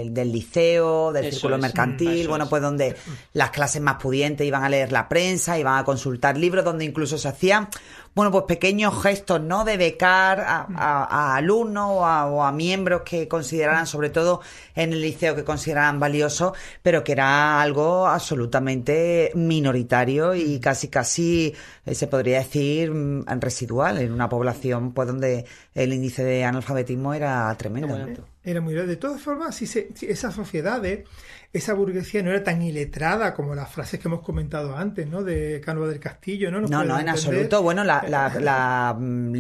del 0.10 0.32
liceo, 0.32 1.14
del 1.14 1.32
círculo 1.32 1.60
mercantil, 1.60 2.28
bueno, 2.28 2.50
pues 2.50 2.64
donde 2.64 2.96
las 3.34 3.52
clases 3.52 3.84
más 3.84 3.98
pudientes 4.02 4.48
iban 4.48 4.64
a 4.64 4.70
leer 4.70 4.92
la 4.92 5.08
prensa, 5.08 5.60
iban 5.60 5.78
a 5.78 5.84
consultar 5.84 6.38
libros, 6.38 6.66
donde 6.66 6.86
incluso 6.86 7.20
se 7.20 7.28
hacían 7.28 7.70
bueno, 8.16 8.32
pues 8.32 8.46
pequeños 8.46 9.02
gestos, 9.02 9.42
¿no? 9.42 9.64
De 9.64 9.78
becar 9.78 10.42
a, 10.42 11.36
alumnos 11.36 11.90
o 11.92 12.44
a, 12.44 12.52
miembros 12.52 13.04
que 13.04 13.28
consideraran, 13.28 13.88
sobre 13.88 14.10
todo 14.10 14.42
en 14.76 14.94
el 14.94 15.02
liceo, 15.02 15.36
que 15.36 15.44
consideraran 15.44 16.00
valioso, 16.00 16.54
pero 16.82 17.04
que 17.04 17.14
era 17.14 17.62
algo 17.62 18.08
absolutamente 18.08 19.32
minoritario 19.36 20.36
y 20.36 20.60
casi, 20.60 20.88
casi, 20.90 21.54
eh, 21.86 21.96
se 21.96 22.08
podría 22.08 22.40
decir, 22.40 22.92
mm, 22.92 23.26
residual 23.40 24.00
en 24.00 24.12
una 24.12 24.28
población, 24.28 24.94
pues 24.94 25.08
donde 25.08 25.46
el 25.74 25.94
índice 25.94 26.24
de 26.24 26.44
analfabetismo 26.44 27.14
era 27.14 27.56
tremendo. 27.58 27.96
Era 28.50 28.62
muy 28.62 28.74
De 28.74 28.96
todas 28.96 29.22
formas, 29.22 29.56
si, 29.56 29.68
se, 29.68 29.90
si 29.94 30.08
esas 30.08 30.34
sociedades 30.34 31.04
esa 31.52 31.74
burguesía 31.74 32.22
no 32.22 32.30
era 32.30 32.44
tan 32.44 32.62
iletrada 32.62 33.34
como 33.34 33.56
las 33.56 33.72
frases 33.72 34.00
que 34.00 34.08
hemos 34.08 34.22
comentado 34.22 34.76
antes, 34.76 35.08
¿no? 35.08 35.24
De 35.24 35.62
Cánova 35.64 35.88
del 35.88 36.00
Castillo, 36.00 36.52
¿no? 36.52 36.62
no, 36.62 36.84
no, 36.84 37.00
en 37.00 37.10
absoluto. 37.10 37.64
Bueno, 37.64 37.84
la, 37.84 38.04
la, 38.08 38.34
la, 38.40 38.96
mm, 38.98 39.34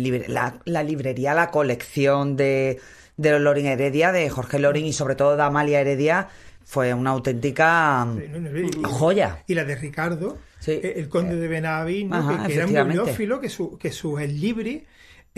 la, 0.66 0.84
librería, 0.84 1.34
la 1.34 1.51
colección 1.51 2.36
de, 2.36 2.80
de 3.18 3.32
los 3.32 3.42
Loring 3.42 3.68
Heredia, 3.68 4.12
de 4.12 4.30
Jorge 4.30 4.60
Loring 4.60 4.86
y 4.86 4.94
sobre 4.94 5.16
todo 5.16 5.36
de 5.36 5.44
Amalia 5.44 5.82
Heredia, 5.82 6.30
fue 6.63 6.94
una 6.94 7.12
auténtica 7.12 8.06
mm, 8.06 8.84
joya. 8.84 9.44
Y 9.46 9.54
la 9.54 9.66
de 9.66 9.75
Ricardo, 9.75 10.39
eh, 10.66 10.94
el 10.98 11.10
conde 11.10 11.36
de 11.36 11.48
Benaví, 11.48 12.10
que, 12.48 12.54
era 12.54 12.66
un 12.66 12.74
bibliófilo, 12.74 13.39
que 13.39 13.50
su, 13.50 13.78
que 13.78 13.92
su 13.92 14.18
el 14.18 14.39
libri 14.39 14.86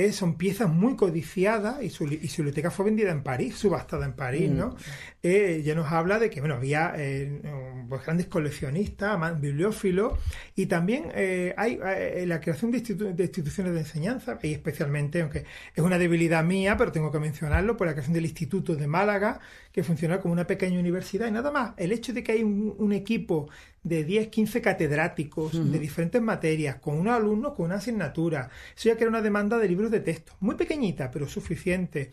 eh, 0.01 0.13
son 0.13 0.35
piezas 0.35 0.67
muy 0.67 0.95
codiciadas 0.95 1.83
y 1.83 1.91
su, 1.91 2.05
y 2.05 2.27
su, 2.27 2.41
biblioteca 2.41 2.71
fue 2.71 2.85
vendida 2.85 3.11
en 3.11 3.21
París, 3.21 3.55
subastada 3.55 4.05
en 4.05 4.13
París, 4.13 4.49
¿no? 4.49 4.69
Mm. 4.69 4.75
Eh, 5.21 5.61
ya 5.63 5.75
nos 5.75 5.91
habla 5.91 6.17
de 6.17 6.31
que, 6.31 6.39
bueno, 6.39 6.55
había 6.55 6.93
eh, 6.97 7.39
pues 7.87 8.03
grandes 8.03 8.25
coleccionistas, 8.25 9.39
bibliófilos, 9.39 10.13
y 10.55 10.65
también 10.65 11.11
hay 11.55 11.77
la 12.25 12.41
creación 12.41 12.71
de, 12.71 12.79
instituciones 12.79 13.73
de 13.73 13.79
enseñanza, 13.79 14.39
y 14.41 14.53
especialmente, 14.53 15.21
aunque 15.21 15.45
es 15.75 15.83
una 15.83 15.99
debilidad 15.99 16.43
mía, 16.43 16.77
pero 16.77 16.91
tengo 16.91 17.11
que 17.11 17.19
mencionarlo, 17.19 17.77
por 17.77 17.85
la 17.85 17.93
creación 17.93 18.15
del 18.15 18.25
Instituto 18.25 18.75
de 18.75 18.87
Málaga, 18.87 19.39
que 19.71 19.83
funciona 19.83 20.19
como 20.19 20.33
una 20.33 20.47
pequeña 20.47 20.79
universidad, 20.79 21.27
y 21.27 21.31
nada 21.31 21.51
más, 21.51 21.73
el 21.77 21.91
hecho 21.91 22.13
de 22.13 22.23
que 22.23 22.33
hay 22.33 22.43
un 22.43 22.91
equipo 22.93 23.49
de 23.83 24.03
10, 24.03 24.27
15 24.27 24.61
catedráticos 24.61 25.71
de 25.71 25.79
diferentes 25.79 26.21
materias, 26.21 26.75
con 26.75 26.99
unos 26.99 27.13
alumnos, 27.15 27.53
con 27.53 27.65
una 27.65 27.75
asignatura. 27.75 28.49
Eso 28.75 28.89
ya 28.89 28.95
que 28.95 29.03
era 29.03 29.09
una 29.09 29.21
demanda 29.21 29.57
de 29.57 29.67
libros 29.67 29.89
de 29.89 30.01
texto, 30.01 30.33
muy 30.39 30.55
pequeñita, 30.55 31.09
pero 31.09 31.27
suficiente. 31.27 32.11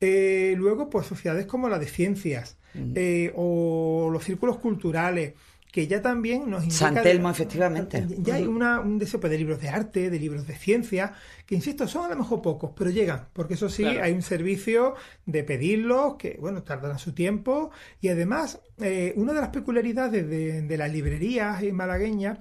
Eh, 0.00 0.54
luego, 0.56 0.88
pues 0.88 1.06
sociedades 1.06 1.46
como 1.46 1.68
la 1.68 1.78
de 1.78 1.86
ciencias 1.86 2.56
eh, 2.94 3.32
o 3.34 4.08
los 4.12 4.22
círculos 4.24 4.58
culturales 4.58 5.34
que 5.72 5.86
ya 5.86 6.00
también 6.00 6.48
nos 6.48 6.64
indica... 6.64 6.78
San 6.78 7.02
Telmo, 7.02 7.30
efectivamente. 7.30 8.06
Ya 8.18 8.36
hay 8.36 8.46
una, 8.46 8.80
un 8.80 8.98
deseo 8.98 9.20
pues, 9.20 9.30
de 9.30 9.38
libros 9.38 9.60
de 9.60 9.68
arte, 9.68 10.10
de 10.10 10.18
libros 10.18 10.46
de 10.46 10.56
ciencia, 10.56 11.14
que 11.44 11.54
insisto, 11.54 11.86
son 11.86 12.06
a 12.06 12.08
lo 12.08 12.16
mejor 12.16 12.40
pocos, 12.40 12.72
pero 12.76 12.90
llegan, 12.90 13.28
porque 13.32 13.54
eso 13.54 13.68
sí, 13.68 13.84
hay 13.84 14.12
un 14.12 14.22
servicio 14.22 14.94
de 15.26 15.44
pedirlos, 15.44 16.16
que 16.16 16.38
bueno, 16.40 16.62
tardan 16.62 16.98
su 16.98 17.12
tiempo, 17.12 17.70
y 18.00 18.08
además, 18.08 18.60
eh, 18.78 19.12
una 19.16 19.32
de 19.32 19.40
las 19.40 19.50
peculiaridades 19.50 20.28
de, 20.28 20.78
las 20.78 20.92
librerías 20.92 21.62
malagueñas 21.72 22.38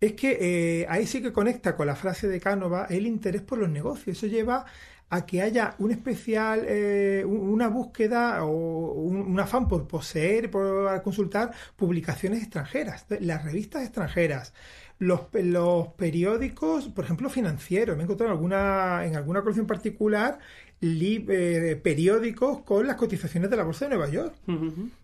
es 0.00 0.12
que 0.12 0.38
eh, 0.40 0.86
ahí 0.88 1.06
sí 1.06 1.22
que 1.22 1.32
conecta 1.32 1.76
con 1.76 1.86
la 1.86 1.96
frase 1.96 2.28
de 2.28 2.40
Cánova 2.40 2.86
el 2.90 3.06
interés 3.06 3.42
por 3.42 3.58
los 3.58 3.68
negocios. 3.68 4.16
Eso 4.16 4.26
lleva 4.26 4.66
a 5.08 5.24
que 5.24 5.42
haya 5.42 5.74
un 5.78 5.90
especial, 5.90 6.64
eh, 6.66 7.24
una 7.24 7.68
búsqueda 7.68 8.44
o 8.44 8.92
un, 8.92 9.38
afán 9.38 9.68
por 9.68 9.86
poseer, 9.86 10.50
por 10.50 11.02
consultar 11.02 11.52
publicaciones 11.76 12.42
extranjeras, 12.42 13.06
las 13.20 13.44
revistas 13.44 13.82
extranjeras. 13.82 14.52
Los, 14.98 15.20
los 15.34 15.88
periódicos, 15.88 16.88
por 16.88 17.04
ejemplo, 17.04 17.28
financieros. 17.28 17.96
Me 17.96 18.02
he 18.02 18.04
encontrado 18.04 18.32
en 18.32 18.36
alguna, 18.36 19.04
en 19.04 19.14
alguna 19.14 19.42
colección 19.42 19.66
particular 19.66 20.38
eh, 20.80 21.80
periódicos 21.82 22.60
con 22.62 22.86
las 22.86 22.96
cotizaciones 22.96 23.48
de 23.50 23.56
la 23.56 23.64
Bolsa 23.64 23.86
de 23.86 23.96
Nueva 23.96 24.10
York. 24.10 24.34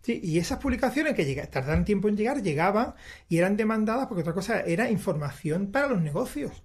sí, 0.03 0.21
y 0.23 0.38
esas 0.38 0.59
publicaciones 0.59 1.15
que 1.15 1.25
llega, 1.25 1.47
tardaron 1.47 1.85
tiempo 1.85 2.09
en 2.09 2.17
llegar, 2.17 2.43
llegaban 2.43 2.95
y 3.29 3.38
eran 3.38 3.57
demandadas 3.57 4.07
porque 4.07 4.21
otra 4.21 4.35
cosa 4.35 4.61
era 4.61 4.91
información 4.91 5.69
para 5.73 5.88
los 5.88 6.03
negocios. 6.03 6.62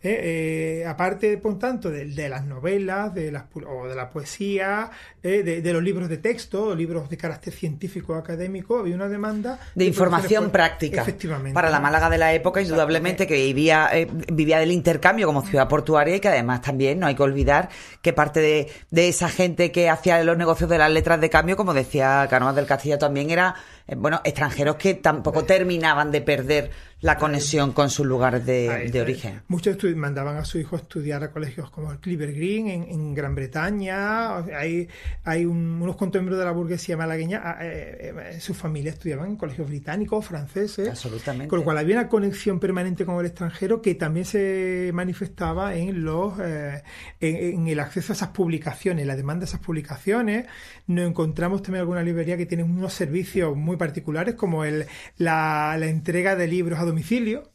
Eh, 0.00 0.82
eh, 0.82 0.86
aparte, 0.86 1.38
por 1.38 1.58
tanto, 1.58 1.90
de, 1.90 2.28
las 2.28 2.44
novelas, 2.44 3.12
de 3.12 3.32
las, 3.32 3.44
o 3.68 3.88
de 3.88 3.96
la 3.96 4.10
poesía, 4.10 4.90
eh, 5.24 5.42
de, 5.42 5.72
los 5.72 5.82
libros 5.82 6.08
de 6.08 6.18
texto, 6.18 6.72
libros 6.76 7.10
de 7.10 7.16
carácter 7.16 7.52
científico 7.52 8.14
académico, 8.14 8.78
había 8.78 8.94
una 8.94 9.08
demanda 9.08 9.58
de, 9.74 9.84
información 9.86 10.50
práctica. 10.50 11.04
Para 11.52 11.68
la 11.68 11.80
Málaga 11.80 12.08
de 12.10 12.18
la 12.18 12.32
época, 12.32 12.62
indudablemente, 12.62 13.26
que 13.26 13.34
vivía, 13.34 13.90
vivía 14.32 14.60
del 14.60 14.70
intercambio 14.70 15.26
como 15.26 15.42
ciudad 15.42 15.68
portuaria 15.68 16.14
y 16.14 16.20
que 16.20 16.28
además 16.28 16.62
también 16.62 17.00
no 17.00 17.08
hay 17.08 17.16
que 17.16 17.22
olvidar 17.24 17.68
que 18.00 18.12
parte 18.12 18.38
de, 18.38 18.70
de 18.90 19.08
esa 19.08 19.28
gente 19.28 19.72
que 19.72 19.90
hacía 19.90 20.22
los 20.22 20.38
negocios 20.38 20.70
de 20.70 20.78
las 20.78 20.92
letras 20.92 21.20
de 21.20 21.28
cambio, 21.28 21.56
como 21.56 21.74
decía 21.74 22.24
Canoas 22.30 22.54
del 22.54 22.66
Castillo, 22.66 22.98
también 22.98 23.30
era 23.30 23.56
bueno, 23.96 24.20
extranjeros 24.24 24.76
que 24.76 24.94
tampoco 24.94 25.44
terminaban 25.44 26.10
de 26.10 26.20
perder 26.20 26.70
la 27.00 27.16
conexión 27.16 27.72
con 27.72 27.90
sus 27.90 28.04
lugares 28.04 28.44
de, 28.44 29.00
origen. 29.00 29.42
Muchos 29.46 29.76
mandaban 29.94 30.36
a 30.36 30.44
su 30.44 30.58
hijo 30.58 30.74
a 30.74 30.80
estudiar 30.80 31.22
a 31.22 31.30
colegios 31.30 31.70
como 31.70 31.92
el 31.92 31.98
Cleaver 31.98 32.32
Green 32.32 32.68
en, 32.68 33.14
Gran 33.14 33.36
Bretaña. 33.36 34.38
Hay, 34.38 34.88
hay 35.22 35.44
unos 35.44 35.94
cuantos 35.96 36.20
miembros 36.20 36.40
de 36.40 36.44
la 36.44 36.50
burguesía 36.50 36.96
malagueña, 36.96 37.40
ah, 37.44 37.58
eh, 37.60 38.12
eh, 38.32 38.40
su 38.40 38.52
familia 38.52 38.90
estudiaban 38.90 39.28
en 39.28 39.36
colegios 39.36 39.68
británicos, 39.68 40.26
franceses. 40.26 40.88
Absolutamente. 40.88 41.48
Con 41.48 41.60
lo 41.60 41.64
cual 41.64 41.78
había 41.78 42.00
una 42.00 42.08
conexión 42.08 42.58
permanente 42.58 43.06
con 43.06 43.20
el 43.20 43.26
extranjero 43.26 43.80
que 43.80 43.94
también 43.94 44.26
se 44.26 44.90
manifestaba 44.92 45.76
en 45.76 46.02
los 46.02 46.34
eh, 46.40 46.82
en, 47.20 47.68
el 47.68 47.78
acceso 47.78 48.12
a 48.12 48.16
esas 48.16 48.28
publicaciones, 48.28 49.06
la 49.06 49.14
demanda 49.14 49.40
de 49.40 49.46
esas 49.46 49.60
publicaciones. 49.60 50.46
Nos 50.88 51.08
encontramos 51.08 51.62
también 51.62 51.82
alguna 51.82 52.02
librería 52.02 52.36
que 52.36 52.46
tiene 52.46 52.64
unos 52.64 52.92
servicios 52.92 53.56
muy 53.56 53.76
particulares 53.78 54.34
como 54.34 54.64
el, 54.64 54.86
la, 55.16 55.76
la 55.78 55.86
entrega 55.86 56.36
de 56.36 56.46
libros 56.46 56.78
a 56.78 56.84
domicilio, 56.84 57.50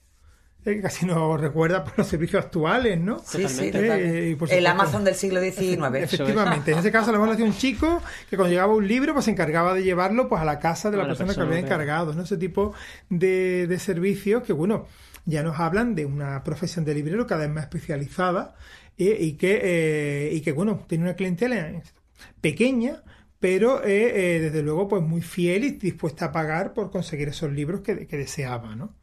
eh, 0.65 0.75
que 0.75 0.81
casi 0.81 1.05
nos 1.05 1.39
recuerda 1.41 1.83
por 1.83 1.97
los 1.97 2.07
servicios 2.07 2.45
actuales, 2.45 2.97
¿no? 2.97 3.19
Sí, 3.19 3.47
sí, 3.49 3.69
eh, 3.73 4.37
el 4.49 4.67
Amazon 4.67 5.03
del 5.03 5.15
siglo 5.15 5.41
XIX. 5.41 5.95
Efectivamente, 5.95 6.71
en 6.71 6.79
ese 6.79 6.89
caso 6.89 7.09
a 7.09 7.13
lo 7.13 7.19
mejor 7.19 7.33
hacía 7.33 7.45
un 7.45 7.57
chico 7.57 8.01
que 8.29 8.37
cuando 8.37 8.51
llegaba 8.51 8.73
un 8.73 8.87
libro 8.87 9.13
pues 9.13 9.25
se 9.25 9.31
encargaba 9.31 9.73
de 9.73 9.83
llevarlo 9.83 10.29
pues 10.29 10.41
a 10.41 10.45
la 10.45 10.59
casa 10.59 10.89
de 10.89 10.95
la, 10.95 11.05
persona, 11.05 11.33
que 11.33 11.41
había 11.41 11.59
encargado, 11.59 12.13
¿no? 12.13 12.23
Ese 12.23 12.37
tipo 12.37 12.73
de, 13.09 13.67
de 13.67 13.77
servicios 13.79 14.43
que, 14.43 14.53
bueno, 14.53 14.87
ya 15.25 15.43
nos 15.43 15.59
hablan 15.59 15.95
de 15.95 16.05
una 16.05 16.43
profesión 16.45 16.85
de 16.85 16.93
librero 16.93 17.27
cada 17.27 17.41
vez 17.41 17.49
más 17.49 17.63
especializada 17.65 18.55
eh, 18.97 19.17
y, 19.19 19.33
que, 19.33 20.29
y 20.31 20.39
que, 20.41 20.53
bueno, 20.53 20.85
tiene 20.87 21.03
una 21.03 21.15
clientela 21.15 21.81
pequeña, 22.39 23.03
pero 23.43 23.81
desde 23.81 24.63
luego 24.63 24.87
pues 24.87 25.01
muy 25.01 25.21
fiel 25.21 25.65
y 25.65 25.71
dispuesta 25.71 26.27
a 26.27 26.31
pagar 26.31 26.73
por 26.73 26.91
conseguir 26.91 27.27
esos 27.27 27.51
libros 27.51 27.81
que, 27.81 28.07
que 28.07 28.15
deseaba, 28.15 28.73
¿no? 28.73 28.93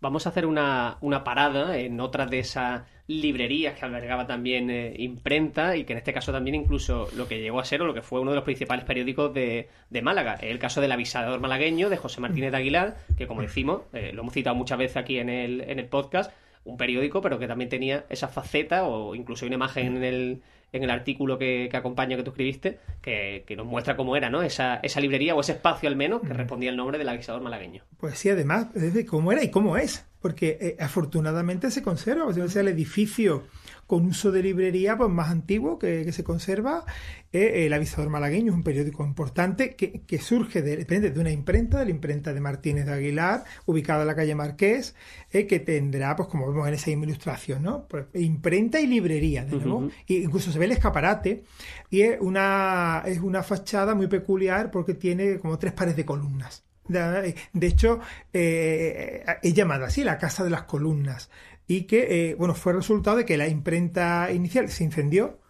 Vamos 0.00 0.26
a 0.26 0.30
hacer 0.30 0.46
una, 0.46 0.96
una 1.02 1.22
parada 1.24 1.76
en 1.76 2.00
otra 2.00 2.24
de 2.24 2.38
esas 2.38 2.84
librerías 3.06 3.78
que 3.78 3.84
albergaba 3.84 4.26
también 4.26 4.70
eh, 4.70 4.94
imprenta 4.98 5.76
y 5.76 5.84
que 5.84 5.92
en 5.92 5.98
este 5.98 6.12
caso 6.12 6.32
también 6.32 6.54
incluso 6.54 7.08
lo 7.16 7.28
que 7.28 7.40
llegó 7.40 7.60
a 7.60 7.64
ser 7.64 7.82
o 7.82 7.86
lo 7.86 7.94
que 7.94 8.02
fue 8.02 8.20
uno 8.20 8.30
de 8.30 8.36
los 8.36 8.44
principales 8.44 8.84
periódicos 8.84 9.34
de, 9.34 9.68
de 9.90 10.02
Málaga. 10.02 10.34
El 10.40 10.58
caso 10.58 10.80
del 10.80 10.92
avisador 10.92 11.38
malagueño 11.38 11.90
de 11.90 11.98
José 11.98 12.20
Martínez 12.20 12.50
de 12.50 12.56
Aguilar, 12.56 12.96
que 13.16 13.26
como 13.26 13.42
decimos, 13.42 13.82
eh, 13.92 14.12
lo 14.14 14.22
hemos 14.22 14.34
citado 14.34 14.56
muchas 14.56 14.78
veces 14.78 14.96
aquí 14.96 15.18
en 15.18 15.28
el, 15.28 15.60
en 15.60 15.78
el 15.78 15.86
podcast, 15.86 16.32
un 16.64 16.76
periódico, 16.76 17.20
pero 17.20 17.38
que 17.38 17.46
también 17.46 17.70
tenía 17.70 18.04
esa 18.08 18.28
faceta 18.28 18.84
o 18.84 19.14
incluso 19.14 19.46
una 19.46 19.56
imagen 19.56 19.96
en 19.96 20.04
el, 20.04 20.42
en 20.72 20.82
el 20.82 20.90
artículo 20.90 21.38
que, 21.38 21.68
que 21.70 21.76
acompaña 21.76 22.16
que 22.16 22.22
tú 22.22 22.30
escribiste, 22.30 22.78
que, 23.00 23.44
que, 23.46 23.56
nos 23.56 23.66
muestra 23.66 23.96
cómo 23.96 24.16
era, 24.16 24.30
¿no? 24.30 24.42
Esa, 24.42 24.76
esa 24.76 25.00
librería 25.00 25.34
o 25.34 25.40
ese 25.40 25.52
espacio 25.52 25.88
al 25.88 25.96
menos 25.96 26.22
que 26.22 26.32
respondía 26.32 26.70
al 26.70 26.76
nombre 26.76 26.98
del 26.98 27.08
avisador 27.08 27.42
malagueño. 27.42 27.84
Pues 27.98 28.18
sí, 28.18 28.30
además, 28.30 28.72
de 28.72 29.06
cómo 29.06 29.32
era 29.32 29.42
y 29.42 29.50
cómo 29.50 29.76
es, 29.76 30.06
porque 30.20 30.58
eh, 30.60 30.76
afortunadamente 30.80 31.70
se 31.70 31.82
conserva, 31.82 32.24
o 32.24 32.32
sea, 32.32 32.62
el 32.62 32.68
edificio 32.68 33.44
con 33.92 34.06
uso 34.06 34.32
de 34.32 34.42
librería 34.42 34.96
pues, 34.96 35.10
más 35.10 35.28
antiguo 35.28 35.78
que, 35.78 36.02
que 36.06 36.12
se 36.12 36.24
conserva. 36.24 36.86
Eh, 37.30 37.66
el 37.66 37.74
Avisador 37.74 38.08
Malagueño 38.08 38.50
es 38.50 38.56
un 38.56 38.62
periódico 38.62 39.04
importante 39.04 39.76
que, 39.76 40.00
que 40.06 40.18
surge 40.18 40.62
de, 40.62 40.78
depende 40.78 41.10
de 41.10 41.20
una 41.20 41.30
imprenta, 41.30 41.78
de 41.78 41.84
la 41.84 41.90
imprenta 41.90 42.32
de 42.32 42.40
Martínez 42.40 42.86
de 42.86 42.92
Aguilar, 42.94 43.44
ubicada 43.66 44.00
en 44.00 44.06
la 44.06 44.14
calle 44.16 44.34
Marqués, 44.34 44.94
eh, 45.30 45.46
que 45.46 45.60
tendrá, 45.60 46.16
pues 46.16 46.30
como 46.30 46.48
vemos 46.50 46.66
en 46.68 46.72
esa 46.72 46.90
ilustración, 46.90 47.64
¿no? 47.64 47.86
Pues, 47.86 48.06
imprenta 48.14 48.80
y 48.80 48.86
librería, 48.86 49.44
de 49.44 49.56
nuevo. 49.56 49.76
Uh 49.76 49.88
-huh. 49.88 49.92
y 50.06 50.22
incluso 50.22 50.50
se 50.50 50.58
ve 50.58 50.64
el 50.64 50.72
escaparate 50.72 51.44
y 51.90 52.00
es 52.00 52.18
una, 52.18 53.02
es 53.04 53.20
una 53.20 53.42
fachada 53.42 53.94
muy 53.94 54.06
peculiar 54.06 54.70
porque 54.70 54.94
tiene 54.94 55.38
como 55.38 55.58
tres 55.58 55.74
pares 55.74 55.96
de 55.96 56.06
columnas. 56.06 56.64
De, 56.88 57.34
de 57.52 57.66
hecho, 57.66 58.00
eh, 58.32 59.22
es 59.42 59.54
llamada 59.54 59.86
así 59.86 60.02
la 60.02 60.16
Casa 60.16 60.44
de 60.44 60.50
las 60.50 60.62
Columnas 60.62 61.30
y 61.72 61.84
que, 61.84 62.30
eh, 62.30 62.34
bueno, 62.34 62.54
fue 62.54 62.74
resultado 62.74 63.16
de 63.16 63.24
que 63.24 63.38
la 63.38 63.48
imprenta 63.48 64.30
inicial 64.30 64.68
se 64.68 64.84
incendió 64.84 65.40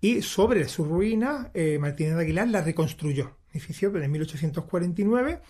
y 0.00 0.22
sobre 0.22 0.68
su 0.68 0.84
ruina 0.84 1.50
eh, 1.54 1.78
Martínez 1.80 2.14
de 2.14 2.20
Aguilar 2.22 2.48
la 2.48 2.62
reconstruyó. 2.62 3.36
Edificio 3.52 3.90
de 3.90 4.08
1849 4.08 5.40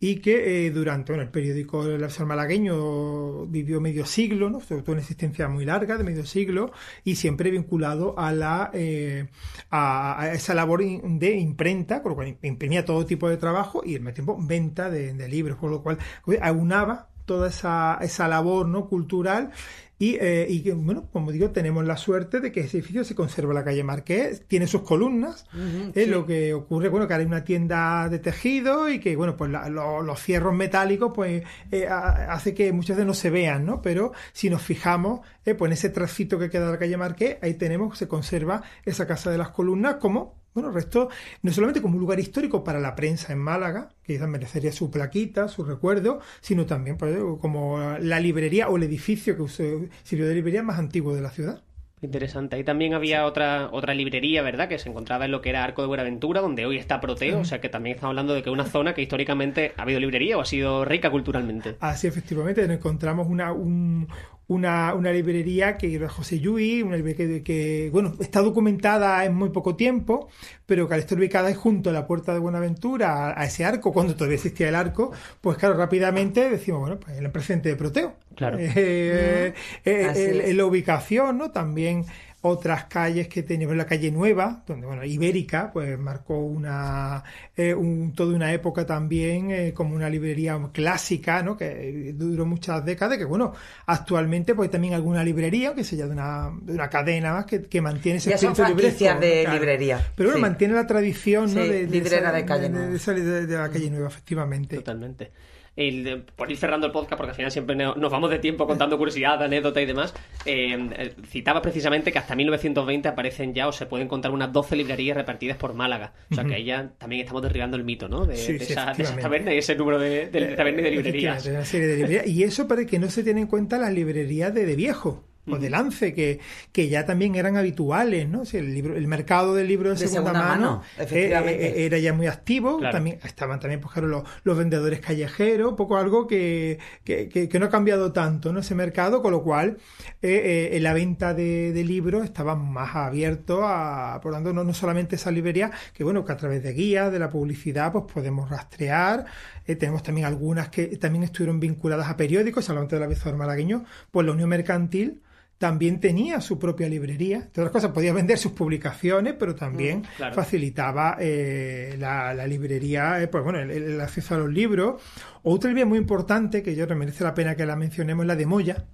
y 0.00 0.16
que 0.16 0.66
eh, 0.66 0.70
durante 0.72 1.12
bueno, 1.12 1.22
el 1.22 1.30
periódico 1.30 1.86
El 1.86 2.02
Avisar 2.02 2.26
Malagueño 2.26 3.46
vivió 3.46 3.80
medio 3.80 4.06
siglo, 4.06 4.50
¿no? 4.50 4.58
tuvo 4.58 4.92
una 4.92 5.02
existencia 5.02 5.46
muy 5.48 5.64
larga 5.64 5.96
de 5.96 6.02
medio 6.02 6.26
siglo 6.26 6.72
y 7.04 7.14
siempre 7.14 7.52
vinculado 7.52 8.18
a 8.18 8.32
la 8.32 8.70
eh, 8.72 9.28
a, 9.70 10.20
a, 10.20 10.32
esa 10.32 10.54
labor 10.54 10.82
de 10.82 11.36
imprenta, 11.36 12.02
con 12.02 12.10
lo 12.10 12.16
cual 12.16 12.36
imprimía 12.42 12.84
todo 12.84 13.06
tipo 13.06 13.28
de 13.28 13.36
trabajo 13.36 13.82
y 13.84 13.94
al 13.94 14.00
mismo 14.00 14.14
tiempo 14.14 14.38
venta 14.40 14.90
de, 14.90 15.12
de 15.12 15.28
libros, 15.28 15.58
con 15.58 15.70
lo 15.70 15.82
cual 15.82 15.98
aunaba 16.40 17.13
toda 17.24 17.48
esa, 17.48 17.98
esa 18.00 18.28
labor 18.28 18.68
no 18.68 18.88
cultural 18.88 19.50
y, 19.96 20.16
eh, 20.20 20.46
y, 20.50 20.70
bueno, 20.72 21.08
como 21.12 21.30
digo, 21.30 21.50
tenemos 21.50 21.84
la 21.84 21.96
suerte 21.96 22.40
de 22.40 22.50
que 22.50 22.60
ese 22.60 22.78
edificio 22.78 23.04
se 23.04 23.14
conserva 23.14 23.52
en 23.52 23.54
la 23.54 23.64
calle 23.64 23.84
Marqués, 23.84 24.42
tiene 24.48 24.66
sus 24.66 24.82
columnas, 24.82 25.46
uh 25.54 25.56
-huh, 25.56 25.92
eh, 25.94 26.04
sí. 26.04 26.10
lo 26.10 26.26
que 26.26 26.52
ocurre, 26.52 26.88
bueno, 26.88 27.06
que 27.06 27.14
ahora 27.14 27.22
hay 27.22 27.28
una 27.28 27.44
tienda 27.44 28.08
de 28.08 28.18
tejido 28.18 28.90
y 28.90 28.98
que, 28.98 29.14
bueno, 29.14 29.36
pues 29.36 29.52
la, 29.52 29.68
lo, 29.68 30.02
los 30.02 30.18
fierros 30.20 30.52
metálicos, 30.52 31.12
pues 31.14 31.44
eh, 31.70 31.86
hace 31.86 32.54
que 32.54 32.72
muchas 32.72 32.96
veces 32.96 33.06
no 33.06 33.14
se 33.14 33.30
vean, 33.30 33.64
¿no? 33.64 33.80
Pero 33.82 34.12
si 34.32 34.50
nos 34.50 34.62
fijamos, 34.62 35.20
pues 35.44 35.60
en 35.60 35.72
ese 35.72 35.90
tracito 35.90 36.38
que 36.38 36.50
queda 36.50 36.66
de 36.66 36.72
la 36.72 36.78
calle 36.78 36.96
Marqués, 36.96 37.38
ahí 37.40 37.54
tenemos, 37.54 37.96
se 37.96 38.08
conserva 38.08 38.62
esa 38.84 39.06
casa 39.06 39.30
de 39.30 39.38
las 39.38 39.50
columnas 39.50 39.96
como 39.96 40.43
bueno, 40.54 40.70
resto 40.70 41.08
no 41.42 41.52
solamente 41.52 41.82
como 41.82 41.94
un 41.94 42.00
lugar 42.00 42.20
histórico 42.20 42.62
para 42.62 42.80
la 42.80 42.94
prensa 42.94 43.32
en 43.32 43.40
Málaga, 43.40 43.90
que 44.02 44.14
quizás 44.14 44.28
merecería 44.28 44.72
su 44.72 44.90
plaquita, 44.90 45.48
su 45.48 45.64
recuerdo, 45.64 46.20
sino 46.40 46.64
también 46.64 46.96
pues, 46.96 47.16
como 47.40 47.96
la 48.00 48.20
librería 48.20 48.68
o 48.68 48.76
el 48.76 48.84
edificio 48.84 49.36
que 49.36 49.88
sirvió 50.04 50.28
de 50.28 50.34
librería 50.34 50.62
más 50.62 50.78
antiguo 50.78 51.14
de 51.14 51.22
la 51.22 51.30
ciudad. 51.30 51.62
Interesante. 52.04 52.56
Ahí 52.56 52.64
también 52.64 52.92
había 52.92 53.24
otra, 53.24 53.70
otra 53.72 53.94
librería, 53.94 54.42
¿verdad? 54.42 54.68
Que 54.68 54.78
se 54.78 54.90
encontraba 54.90 55.24
en 55.24 55.30
lo 55.30 55.40
que 55.40 55.48
era 55.48 55.64
Arco 55.64 55.80
de 55.80 55.88
Buenaventura, 55.88 56.42
donde 56.42 56.66
hoy 56.66 56.76
está 56.76 57.00
Proteo. 57.00 57.36
Uh 57.36 57.38
-huh. 57.38 57.42
O 57.42 57.44
sea 57.46 57.60
que 57.60 57.70
también 57.70 57.94
estamos 57.94 58.10
hablando 58.10 58.34
de 58.34 58.42
que 58.42 58.50
una 58.50 58.66
zona 58.66 58.94
que 58.94 59.00
históricamente 59.00 59.72
ha 59.76 59.82
habido 59.82 60.00
librería 60.00 60.36
o 60.36 60.40
ha 60.42 60.44
sido 60.44 60.84
rica 60.84 61.10
culturalmente. 61.10 61.76
Así, 61.80 62.06
efectivamente. 62.06 62.62
Encontramos 62.62 63.26
una, 63.28 63.52
un, 63.52 64.06
una, 64.46 64.94
una, 64.94 65.12
librería 65.12 65.76
que 65.76 65.94
era 65.94 66.08
José 66.08 66.38
Lluí, 66.38 66.82
una 66.82 66.96
librería 66.96 67.26
que, 67.26 67.42
que, 67.42 67.90
bueno, 67.90 68.14
está 68.20 68.40
documentada 68.40 69.24
en 69.24 69.34
muy 69.34 69.50
poco 69.50 69.76
tiempo, 69.76 70.28
pero 70.66 70.86
que 70.88 70.94
al 70.94 71.00
estar 71.00 71.18
ubicada 71.18 71.54
junto 71.54 71.90
a 71.90 71.92
la 71.92 72.06
puerta 72.06 72.32
de 72.32 72.40
Buenaventura, 72.40 73.28
a, 73.28 73.40
a, 73.40 73.44
ese 73.44 73.64
arco, 73.64 73.92
cuando 73.92 74.14
todavía 74.14 74.36
existía 74.36 74.68
el 74.68 74.74
arco, 74.74 75.12
pues 75.40 75.56
claro, 75.56 75.74
rápidamente 75.74 76.50
decimos, 76.50 76.80
bueno, 76.80 76.98
pues 76.98 77.18
el 77.18 77.30
presente 77.30 77.68
de 77.68 77.76
Proteo. 77.76 78.14
Claro. 78.34 78.58
Eh, 78.60 79.54
mm. 79.54 79.88
eh, 79.88 80.42
el, 80.46 80.56
la 80.56 80.66
ubicación, 80.66 81.38
¿no? 81.38 81.50
También 81.50 82.04
otras 82.46 82.84
calles 82.84 83.26
que 83.26 83.42
teníamos 83.42 83.74
la 83.74 83.86
calle 83.86 84.10
Nueva, 84.10 84.62
donde 84.66 84.86
bueno, 84.86 85.02
Ibérica, 85.02 85.70
pues 85.72 85.98
marcó 85.98 86.36
una 86.38 87.24
eh, 87.56 87.72
un, 87.72 88.12
toda 88.14 88.36
una 88.36 88.52
época 88.52 88.84
también 88.84 89.50
eh, 89.50 89.72
como 89.72 89.94
una 89.94 90.10
librería 90.10 90.60
clásica, 90.70 91.42
¿no? 91.42 91.56
Que 91.56 92.12
duró 92.14 92.44
muchas 92.44 92.84
décadas, 92.84 93.16
que 93.16 93.24
bueno, 93.24 93.54
actualmente 93.86 94.54
pues 94.54 94.70
también 94.70 94.92
alguna 94.92 95.24
librería, 95.24 95.74
que 95.74 95.84
se 95.84 95.96
llama 95.96 96.08
de 96.08 96.12
una, 96.12 96.52
de 96.60 96.72
una 96.74 96.90
cadena 96.90 97.32
más 97.32 97.46
que, 97.46 97.62
que 97.62 97.80
mantiene 97.80 98.18
ese 98.18 98.28
ya 98.28 98.36
son 98.36 98.54
franquicias 98.54 99.18
de 99.18 99.44
claro. 99.44 99.58
librería. 99.58 100.12
Pero 100.14 100.28
bueno, 100.28 100.36
sí. 100.36 100.42
mantiene 100.42 100.74
la 100.74 100.86
tradición, 100.86 101.48
sí, 101.48 101.54
¿no? 101.54 101.62
De, 101.62 101.86
de 101.86 101.86
librera 101.86 102.28
esa, 102.28 102.32
de 102.32 102.44
calle 102.44 102.68
Nueva. 102.68 102.86
De, 102.88 103.22
de, 103.22 103.46
de, 103.46 103.56
la 103.56 103.70
calle 103.70 103.90
Nueva, 103.90 104.08
efectivamente. 104.08 104.76
Totalmente 104.76 105.32
el, 105.76 106.24
por 106.36 106.50
ir 106.50 106.56
cerrando 106.56 106.86
el 106.86 106.92
podcast, 106.92 107.16
porque 107.16 107.30
al 107.30 107.36
final 107.36 107.50
siempre 107.50 107.76
nos 107.76 108.10
vamos 108.10 108.30
de 108.30 108.38
tiempo 108.38 108.66
contando 108.66 108.96
curiosidad, 108.96 109.42
anécdota 109.42 109.80
y 109.80 109.86
demás, 109.86 110.14
eh, 110.46 111.14
citaba 111.26 111.60
precisamente 111.62 112.12
que 112.12 112.18
hasta 112.18 112.36
1920 112.36 113.08
aparecen 113.08 113.54
ya 113.54 113.68
o 113.68 113.72
se 113.72 113.86
pueden 113.86 114.08
contar 114.08 114.30
unas 114.30 114.52
12 114.52 114.76
librerías 114.76 115.16
repartidas 115.16 115.56
por 115.56 115.74
Málaga. 115.74 116.12
O 116.30 116.34
sea 116.34 116.44
que 116.44 116.54
ahí 116.54 116.64
ya 116.64 116.90
también 116.98 117.22
estamos 117.22 117.42
derribando 117.42 117.76
el 117.76 117.84
mito, 117.84 118.08
¿no? 118.08 118.26
De, 118.26 118.36
sí, 118.36 118.54
de, 118.54 118.64
sí, 118.64 118.72
esa, 118.72 118.92
de 118.92 119.02
esa, 119.02 119.16
taberna 119.16 119.54
y 119.54 119.58
ese 119.58 119.74
número 119.74 119.98
de, 119.98 120.28
de, 120.28 120.46
de 120.46 120.56
taberna 120.56 120.80
y 120.80 120.84
de 120.84 120.90
librerías. 120.90 121.46
Una 121.46 121.64
serie 121.64 121.86
de 121.88 121.96
librerías. 121.96 122.26
Y 122.26 122.42
eso 122.44 122.68
para 122.68 122.84
que 122.86 122.98
no 122.98 123.10
se 123.10 123.22
tiene 123.24 123.42
en 123.42 123.46
cuenta 123.46 123.78
las 123.78 123.92
librerías 123.92 124.54
de, 124.54 124.66
de 124.66 124.76
viejo 124.76 125.24
o 125.46 125.58
de 125.58 125.70
lance, 125.70 126.14
que, 126.14 126.40
que 126.72 126.88
ya 126.88 127.04
también 127.04 127.34
eran 127.34 127.56
habituales, 127.56 128.28
¿no? 128.28 128.44
Sea, 128.44 128.60
el, 128.60 128.74
libro, 128.74 128.96
el 128.96 129.06
mercado 129.06 129.54
del 129.54 129.68
libro 129.68 129.90
de, 129.90 129.96
de 129.96 130.08
segunda, 130.08 130.32
segunda, 130.32 130.48
mano, 130.48 130.82
mano 130.98 131.10
eh, 131.10 131.86
era 131.86 131.98
ya 131.98 132.12
muy 132.12 132.26
activo, 132.26 132.78
claro. 132.78 132.96
también 132.96 133.18
estaban 133.24 133.60
también 133.60 133.80
pues, 133.80 133.92
claro, 133.92 134.08
los, 134.08 134.22
los, 134.42 134.56
vendedores 134.56 135.00
callejeros, 135.00 135.74
poco 135.74 135.96
algo 135.96 136.26
que, 136.26 136.78
que, 137.04 137.28
que, 137.28 137.48
que, 137.48 137.58
no 137.58 137.66
ha 137.66 137.70
cambiado 137.70 138.12
tanto, 138.12 138.52
¿no? 138.52 138.60
Ese 138.60 138.74
mercado, 138.74 139.22
con 139.22 139.32
lo 139.32 139.42
cual 139.42 139.78
eh, 140.22 140.70
eh, 140.72 140.80
la 140.80 140.94
venta 140.94 141.34
de, 141.34 141.72
de, 141.72 141.84
libros 141.84 142.24
estaba 142.24 142.54
más 142.54 142.96
abierto 142.96 143.66
a, 143.66 144.20
por 144.22 144.32
tanto, 144.32 144.52
no, 144.52 144.64
no 144.64 144.72
solamente 144.72 145.16
esa 145.16 145.30
librería, 145.30 145.70
que 145.92 146.04
bueno, 146.04 146.24
que 146.24 146.32
a 146.32 146.36
través 146.36 146.62
de 146.62 146.72
guías, 146.72 147.12
de 147.12 147.18
la 147.18 147.28
publicidad, 147.28 147.92
pues 147.92 148.04
podemos 148.12 148.48
rastrear, 148.48 149.26
eh, 149.66 149.76
tenemos 149.76 150.02
también 150.02 150.26
algunas 150.26 150.68
que 150.68 150.96
también 150.98 151.24
estuvieron 151.24 151.60
vinculadas 151.60 152.08
a 152.08 152.16
periódicos, 152.16 152.64
solamente 152.64 152.96
del 152.96 153.04
avisador 153.04 153.36
malagueño, 153.36 153.84
pues 154.10 154.26
la 154.26 154.32
Unión 154.32 154.48
Mercantil, 154.48 155.22
también 155.64 155.98
tenía 155.98 156.42
su 156.42 156.58
propia 156.58 156.90
librería. 156.90 157.38
De 157.38 157.62
otras 157.62 157.70
cosas, 157.70 157.90
podía 157.92 158.12
vender 158.12 158.36
sus 158.36 158.52
publicaciones, 158.52 159.34
pero 159.38 159.54
también 159.54 160.00
mm, 160.00 160.16
claro. 160.18 160.34
facilitaba 160.34 161.16
eh, 161.18 161.96
la, 161.98 162.34
la, 162.34 162.46
librería, 162.46 163.22
eh, 163.22 163.28
pues 163.28 163.42
bueno, 163.42 163.60
el, 163.60 163.70
el, 163.70 163.98
acceso 163.98 164.34
a 164.34 164.38
los 164.40 164.50
libros. 164.50 165.00
Otra 165.42 165.68
librería 165.68 165.88
muy 165.88 165.96
importante, 165.96 166.62
que 166.62 166.76
yo 166.76 166.86
merece 166.88 167.24
la 167.24 167.32
pena 167.32 167.56
que 167.56 167.64
la 167.64 167.76
mencionemos, 167.76 168.26
la 168.26 168.36
de 168.36 168.44
Moya, 168.44 168.84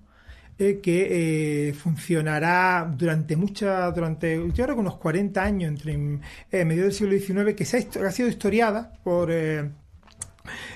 eh, 0.61 0.78
que 0.80 1.74
funcionará 1.76 2.88
durante 2.96 3.35
mucha, 3.35 3.90
durante, 3.90 4.37
yo 4.37 4.64
creo 4.64 4.76
que 4.76 4.80
unos 4.80 4.96
40 4.98 5.42
años, 5.42 5.70
entre 5.70 5.98
medio 6.64 6.85
del 6.85 6.92
siglo 6.92 7.18
XIX, 7.18 7.56
que 7.56 7.64
se 7.64 7.78
ha, 7.78 8.06
ha 8.06 8.12
sido 8.12 8.28
historiada 8.28 8.92
por 9.02 9.28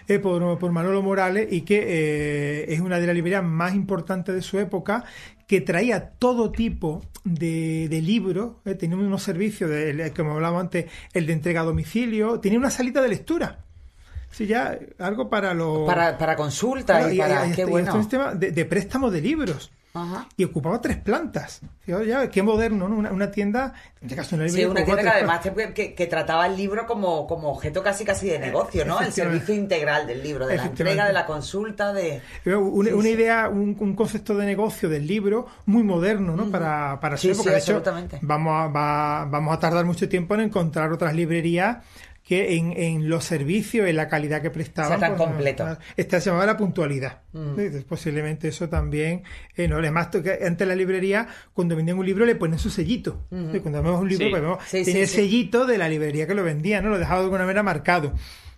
eh, 0.07 0.19
por, 0.19 0.59
por, 0.59 0.73
Manolo 0.73 1.03
Morales 1.03 1.49
y 1.51 1.63
que 1.63 1.83
eh, 1.87 2.73
es 2.73 2.81
una 2.81 2.99
de 3.01 3.07
las 3.07 3.15
librerías 3.15 3.43
más 3.43 3.75
importantes 3.75 4.35
de 4.35 4.43
su 4.43 4.59
época 4.59 5.05
que 5.47 5.61
traía 5.61 6.11
todo 6.11 6.51
tipo 6.51 7.03
de, 7.25 7.89
de 7.89 8.01
libros, 8.03 8.57
eh, 8.65 8.75
tenía 8.75 8.97
unos 8.97 9.23
servicios, 9.23 9.71
de, 9.71 10.13
como 10.17 10.33
hablábamos 10.33 10.63
antes, 10.63 10.87
el 11.13 11.27
de 11.27 11.33
entrega 11.33 11.63
a 11.63 11.65
domicilio, 11.65 12.41
tenía 12.41 12.59
una 12.59 12.71
salita 12.71 13.01
de 13.03 13.09
lectura. 13.09 13.65
Sí, 14.31 14.47
ya 14.47 14.79
algo 14.99 15.31
para 15.31 15.55
los... 15.55 15.87
Para, 15.87 16.19
para 16.19 16.35
consulta 16.35 17.13
y, 17.13 17.17
y, 17.17 17.19
para... 17.19 17.47
Y, 17.47 17.53
qué 17.53 17.63
y 17.63 17.65
bueno. 17.65 17.95
un 17.95 18.01
sistema 18.01 18.35
de, 18.35 18.51
de 18.51 18.65
préstamo 18.65 19.11
de 19.11 19.21
libros. 19.21 19.71
Ajá. 19.97 20.27
y 20.37 20.43
ocupaba 20.43 20.81
tres 20.81 20.97
plantas. 20.97 21.61
Ya, 21.87 22.29
qué 22.29 22.43
moderno, 22.43 22.89
¿no? 22.89 22.97
Una, 22.97 23.13
una 23.13 23.31
tienda, 23.31 23.75
en 24.01 24.09
este 24.09 24.17
caso 24.17 24.35
una 24.35 24.49
Sí, 24.49 24.65
una 24.65 24.85
tienda 24.85 25.03
que 25.03 25.09
además 25.09 25.41
te, 25.41 25.73
que, 25.73 25.95
que, 25.95 26.07
trataba 26.09 26.47
el 26.47 26.57
libro 26.57 26.85
como, 26.85 27.29
como 27.29 27.53
objeto 27.53 27.81
casi 27.81 28.05
casi 28.05 28.29
de 28.29 28.41
negocio, 28.41 28.85
¿no? 28.85 29.01
El 29.01 29.13
servicio 29.13 29.55
integral 29.55 30.09
del 30.09 30.21
libro, 30.21 30.49
de 30.49 30.57
la 30.57 30.65
entrega, 30.65 31.07
de 31.07 31.13
la 31.13 31.27
consulta, 31.27 31.93
de... 31.93 32.23
Una, 32.45 32.91
sí, 32.91 32.95
una 32.95 33.03
sí. 33.05 33.11
idea, 33.11 33.49
un, 33.49 33.77
un, 33.79 33.95
concepto 33.95 34.35
de 34.35 34.47
negocio 34.47 34.89
del 34.89 35.07
libro 35.07 35.47
muy 35.67 35.85
moderno, 35.85 36.35
¿no? 36.35 36.51
Para, 36.51 36.99
para 36.99 37.17
su 37.17 37.31
época. 37.31 37.53
de 37.53 37.59
hecho, 37.59 37.81
vamos 38.23 38.53
a, 38.53 38.67
va, 38.67 39.27
vamos 39.27 39.55
a 39.57 39.61
tardar 39.61 39.85
mucho 39.85 40.09
tiempo 40.09 40.35
en 40.35 40.41
encontrar 40.41 40.91
otras 40.91 41.15
librerías 41.15 41.79
que 42.25 42.57
en, 42.57 42.73
en 42.73 43.09
los 43.11 43.25
servicios, 43.25 43.87
en 43.87 43.97
la 43.97 44.09
calidad 44.09 44.41
que 44.41 44.51
prestaban. 44.51 44.99
Sea 44.99 44.99
tan 44.99 45.17
pues, 45.17 45.29
completo. 45.29 45.77
Esta 45.95 46.21
se 46.21 46.31
llamaba 46.31 46.47
la 46.47 46.57
puntualidad. 46.57 47.21
Mm. 47.33 47.49
Entonces, 47.51 47.85
Posiblemente 47.85 48.49
eso 48.49 48.69
también. 48.69 49.23
Eh, 49.55 49.69
no, 49.69 49.77
además, 49.77 50.09
antes 50.45 50.67
la 50.67 50.75
librería, 50.75 51.29
cuando 51.53 51.77
vendían 51.77 51.99
un 51.99 52.07
libro, 52.07 52.25
le 52.25 52.35
ponen 52.35 52.59
su 52.59 52.71
sellito. 52.71 53.27
Entonces, 53.31 53.61
Cuando 53.61 53.83
vemos 53.83 54.01
un 54.01 54.09
libro, 54.09 54.25
Sí. 54.25 54.31
pues 54.31 54.43
vemos, 54.43 54.59
Sí, 54.65 54.85
tiene 54.85 54.93
sí, 54.93 55.01
el 55.01 55.09
sellito 55.09 55.67
de 55.67 55.77
la 55.77 55.89
librería 55.89 56.27
que 56.27 56.35
lo 56.35 56.43
vendía, 56.45 56.81
¿no? 56.81 56.89
Lo 56.89 56.99
dejaba 56.99 57.21
de 57.21 57.25
alguna 57.27 57.45
manera 57.45 57.63
marcado. 57.63 58.15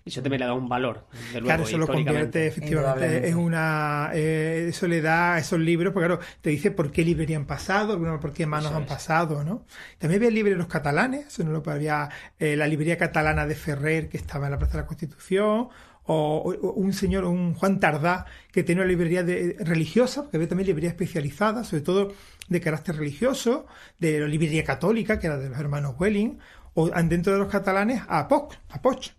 Y 0.06 0.10
eso 0.10 0.22
también 0.22 0.38
le 0.38 0.46
da 0.46 0.54
un 0.54 0.68
valor, 0.68 1.04
desde 1.10 1.40
luego, 1.40 1.46
Claro, 1.46 1.64
eso 1.64 1.78
lo 1.78 1.86
convierte 1.88 2.46
efectivamente 2.46 3.28
es 3.28 3.34
una 3.34 4.10
eh, 4.14 4.66
eso 4.68 4.86
le 4.86 5.00
da 5.00 5.34
a 5.34 5.38
esos 5.40 5.58
libros, 5.58 5.92
porque 5.92 6.06
claro, 6.06 6.22
te 6.40 6.50
dice 6.50 6.70
por 6.70 6.92
qué 6.92 7.04
librería 7.04 7.36
han 7.36 7.44
pasado, 7.44 8.00
por 8.20 8.32
qué 8.32 8.46
manos 8.46 8.66
Eso 8.66 8.76
han 8.76 8.84
es. 8.84 8.88
pasado, 8.88 9.42
¿no? 9.42 9.64
También 9.98 10.20
había 10.20 10.30
libreros 10.30 10.68
catalanes, 10.68 11.26
eso 11.26 11.42
no 11.42 11.50
lo 11.50 11.68
había 11.68 12.08
eh, 12.38 12.54
la 12.54 12.68
librería 12.68 12.96
catalana 12.96 13.48
de 13.48 13.56
Ferrer 13.56 14.08
que 14.08 14.16
estaba 14.16 14.46
en 14.46 14.52
la 14.52 14.58
Plaza 14.58 14.74
de 14.74 14.82
la 14.84 14.86
Constitución, 14.86 15.70
o, 16.04 16.54
o 16.62 16.72
un 16.74 16.92
señor, 16.92 17.24
un 17.24 17.54
Juan 17.54 17.80
Tardá, 17.80 18.26
que 18.52 18.62
tenía 18.62 18.84
una 18.84 18.88
librería 18.88 19.24
de, 19.24 19.56
religiosa, 19.58 20.22
porque 20.22 20.36
había 20.36 20.48
también 20.48 20.68
librería 20.68 20.90
especializada, 20.90 21.64
sobre 21.64 21.82
todo 21.82 22.12
de 22.48 22.60
carácter 22.60 22.94
religioso, 22.94 23.66
de 23.98 24.20
la 24.20 24.28
librería 24.28 24.62
católica, 24.62 25.18
que 25.18 25.26
era 25.26 25.36
de 25.36 25.48
los 25.48 25.58
hermanos 25.58 25.96
Welling, 25.98 26.38
o 26.74 26.90
dentro 26.90 27.32
de 27.32 27.40
los 27.40 27.48
catalanes 27.48 28.02
a 28.06 28.28
Poch, 28.28 28.54
a 28.68 28.80
Poch 28.80 29.10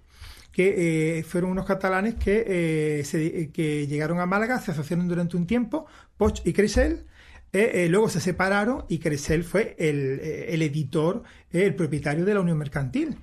que 0.57 1.19
eh, 1.19 1.23
fueron 1.23 1.51
unos 1.51 1.67
catalanes 1.67 2.15
que, 2.15 2.43
eh, 2.47 3.03
se- 3.05 3.51
que 3.51 3.85
llegaron 3.85 4.19
a 4.19 4.25
Málaga, 4.25 4.59
se 4.59 4.71
asociaron 4.71 5.07
durante 5.07 5.37
un 5.37 5.45
tiempo, 5.45 5.85
Poch 6.17 6.41
y 6.45 6.53
Cresel, 6.53 7.05
eh, 7.53 7.71
eh, 7.85 7.89
luego 7.89 8.09
se 8.09 8.19
separaron 8.19 8.83
y 8.89 8.97
Cresel 8.97 9.43
fue 9.43 9.75
el, 9.77 10.19
eh, 10.19 10.53
el 10.55 10.63
editor, 10.63 11.21
eh, 11.53 11.63
el 11.63 11.75
propietario 11.75 12.25
de 12.25 12.33
la 12.33 12.41
Unión 12.41 12.57
Mercantil. 12.57 13.17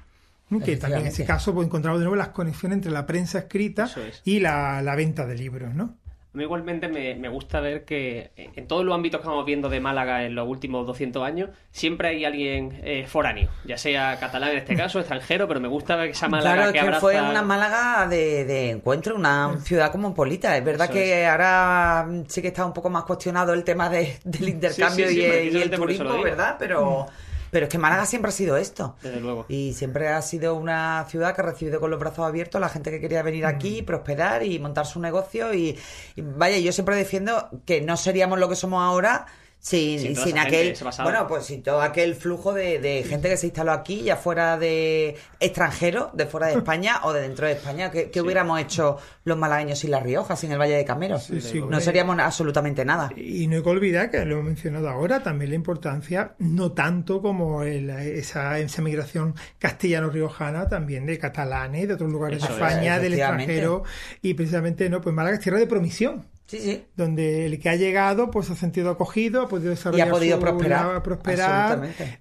Que 0.65 0.77
también 0.77 1.01
en 1.01 1.07
ese 1.09 1.25
caso 1.25 1.53
pues, 1.53 1.67
encontramos 1.67 1.99
de 1.99 2.05
nuevo 2.05 2.15
las 2.17 2.29
conexiones 2.29 2.77
entre 2.77 2.93
la 2.93 3.05
prensa 3.05 3.39
escrita 3.41 3.87
es. 3.87 4.23
y 4.25 4.39
la, 4.39 4.81
la 4.83 4.95
venta 4.95 5.27
de 5.27 5.35
libros, 5.35 5.75
¿no? 5.75 5.97
A 6.35 6.37
mí 6.37 6.43
igualmente 6.43 6.89
me, 6.89 7.15
me 7.15 7.29
gusta 7.29 7.61
ver 7.61 7.85
que 7.85 8.33
en 8.37 8.67
todos 8.67 8.85
los 8.85 8.93
ámbitos 8.93 9.21
que 9.21 9.29
vamos 9.29 9.47
viendo 9.47 9.69
de 9.69 9.79
Málaga 9.79 10.25
en 10.25 10.35
los 10.35 10.49
últimos 10.49 10.85
200 10.85 11.23
años, 11.23 11.51
siempre 11.71 12.09
hay 12.09 12.25
alguien 12.25 12.81
eh, 12.83 13.07
foráneo, 13.07 13.49
ya 13.65 13.79
sea 13.79 14.19
catalán 14.19 14.51
en 14.51 14.57
este 14.59 14.75
caso, 14.77 14.99
extranjero, 14.99 15.47
pero 15.47 15.61
me 15.61 15.69
gusta 15.69 15.95
ver 15.95 16.07
que 16.07 16.13
esa 16.13 16.29
Málaga 16.29 16.55
Claro, 16.57 16.73
que 16.73 16.79
que 16.79 16.81
abraza... 16.81 17.01
fue 17.01 17.21
una 17.23 17.43
Málaga 17.43 18.09
de, 18.09 18.45
de 18.47 18.71
encuentro, 18.71 19.15
una 19.15 19.61
ciudad 19.61 19.93
cosmopolita. 19.93 20.57
Es 20.57 20.65
verdad 20.65 20.87
Eso 20.87 20.95
que 20.95 21.25
ahora 21.25 22.05
mm, 22.09 22.25
sí 22.27 22.43
que 22.43 22.49
está 22.49 22.67
un 22.67 22.73
poco 22.73 22.91
más 22.91 23.05
cuestionado 23.05 23.53
el 23.55 23.63
tema 23.63 23.89
de- 23.89 24.19
del 24.25 24.49
intercambio 24.49 25.07
sí, 25.09 25.21
y, 25.21 25.25
el- 25.25 25.45
y 25.45 25.49
el 25.51 25.57
eso 25.57 25.71
lo 25.71 25.77
turismo. 25.77 26.21
¿verdad? 26.21 26.57
Pero, 26.59 27.07
pero 27.55 27.67
es 27.67 27.71
que 27.71 27.79
Málaga 27.79 28.05
siempre 28.05 28.31
ha 28.31 28.33
sido 28.33 28.57
esto. 28.57 28.97
Desde 29.01 29.21
luego. 29.21 29.47
Y 29.49 29.75
siempre 29.75 30.09
ha 30.09 30.21
sido 30.23 30.57
una 30.57 31.07
ciudad 31.09 31.37
que 31.37 31.41
ha 31.41 31.45
recibido 31.45 31.79
con 31.79 31.89
los 31.89 32.01
brazos 32.01 32.27
abiertos 32.27 32.57
a 32.57 32.61
la 32.61 32.69
gente 32.69 32.91
que 32.91 32.99
quería 33.01 33.23
venir 33.23 33.47
aquí, 33.47 33.81
prosperar 33.83 34.43
y 34.43 34.59
montar 34.59 34.87
su 34.87 34.99
negocio. 34.99 35.55
Y, 35.55 35.79
y 36.17 36.21
vaya, 36.21 36.59
yo 36.59 36.73
siempre 36.73 36.97
defiendo 36.97 37.51
que 37.65 37.81
no 37.81 37.97
seríamos 37.97 38.41
lo 38.41 38.49
que 38.49 38.57
somos 38.57 38.83
ahora 38.83 39.27
sin, 39.65 40.15
Sin 40.15 40.39
aquel. 40.39 40.77
Bueno, 41.05 41.27
pues 41.27 41.47
sin 41.47 41.63
todo 41.63 41.81
aquel 41.81 42.15
flujo 42.17 42.53
de, 42.53 42.79
de 42.81 43.03
gente 43.03 43.31
que 43.31 43.39
se 43.39 43.47
instaló 43.47 43.73
aquí, 43.73 44.03
ya 44.03 44.17
fuera 44.17 44.59
de 44.59 45.17
extranjeros, 45.41 46.09
de 46.13 46.27
fuera 46.27 46.49
de 46.49 46.55
España 46.59 47.01
o 47.05 47.15
de 47.15 47.23
dentro 47.23 47.47
de 47.47 47.55
España. 47.55 47.91
¿Qué, 47.91 48.11
qué 48.11 48.21
hubiéramos 48.21 48.61
hecho 48.61 48.99
los 49.25 49.39
malagueños 49.39 49.79
sin 49.79 49.91
La 49.91 50.01
Rioja, 50.01 50.37
sin 50.37 50.53
el 50.53 50.59
Valle 50.59 50.75
de 50.77 50.85
Cameros? 50.85 51.25
Sí, 51.25 51.41
sí, 51.41 51.63
no 51.67 51.81
seríamos 51.81 52.19
absolutamente 52.19 52.85
nada. 52.85 53.11
Y 53.17 53.47
no 53.47 53.57
hay 53.57 53.63
que 53.63 53.69
olvidar 53.71 54.11
que 54.11 54.23
lo 54.27 54.35
hemos 54.35 54.45
mencionado 54.45 54.87
ahora, 54.91 55.23
también 55.23 55.49
la 55.51 55.57
importancia, 55.57 56.35
no 56.39 56.73
tanto 56.73 57.23
como 57.23 57.63
el- 57.63 57.89
esa, 57.89 58.59
esa 58.59 58.83
migración 58.83 59.35
castellano-riojana, 59.59 60.69
también 60.69 61.07
de 61.07 61.19
catalanes, 61.19 61.89
de 61.89 61.95
otros 61.95 62.13
lugares 62.13 62.39
Eso 62.43 62.49
de 62.49 62.53
es, 62.53 62.61
España, 62.69 62.99
del 62.99 63.15
extranjero, 63.15 63.83
y 64.21 64.35
precisamente, 64.35 64.91
no, 64.91 65.01
pues 65.01 65.15
Málaga 65.15 65.37
es 65.37 65.41
tierra 65.43 65.59
de 65.59 65.67
promisión. 65.67 66.27
Sí, 66.47 66.59
sí. 66.59 66.85
donde 66.95 67.47
el 67.47 67.59
que 67.59 67.71
ha 67.71 67.77
llegado 67.77 68.31
pues 68.31 68.51
ha 68.51 68.55
sentido 68.55 68.91
acogido, 68.91 69.41
ha 69.43 69.49
podido 69.49 69.71
desarrollar 69.71 70.07
Y 70.07 70.11
ha 70.11 70.13
podido 70.13 70.37
su- 70.37 70.43
prosperar, 70.43 71.03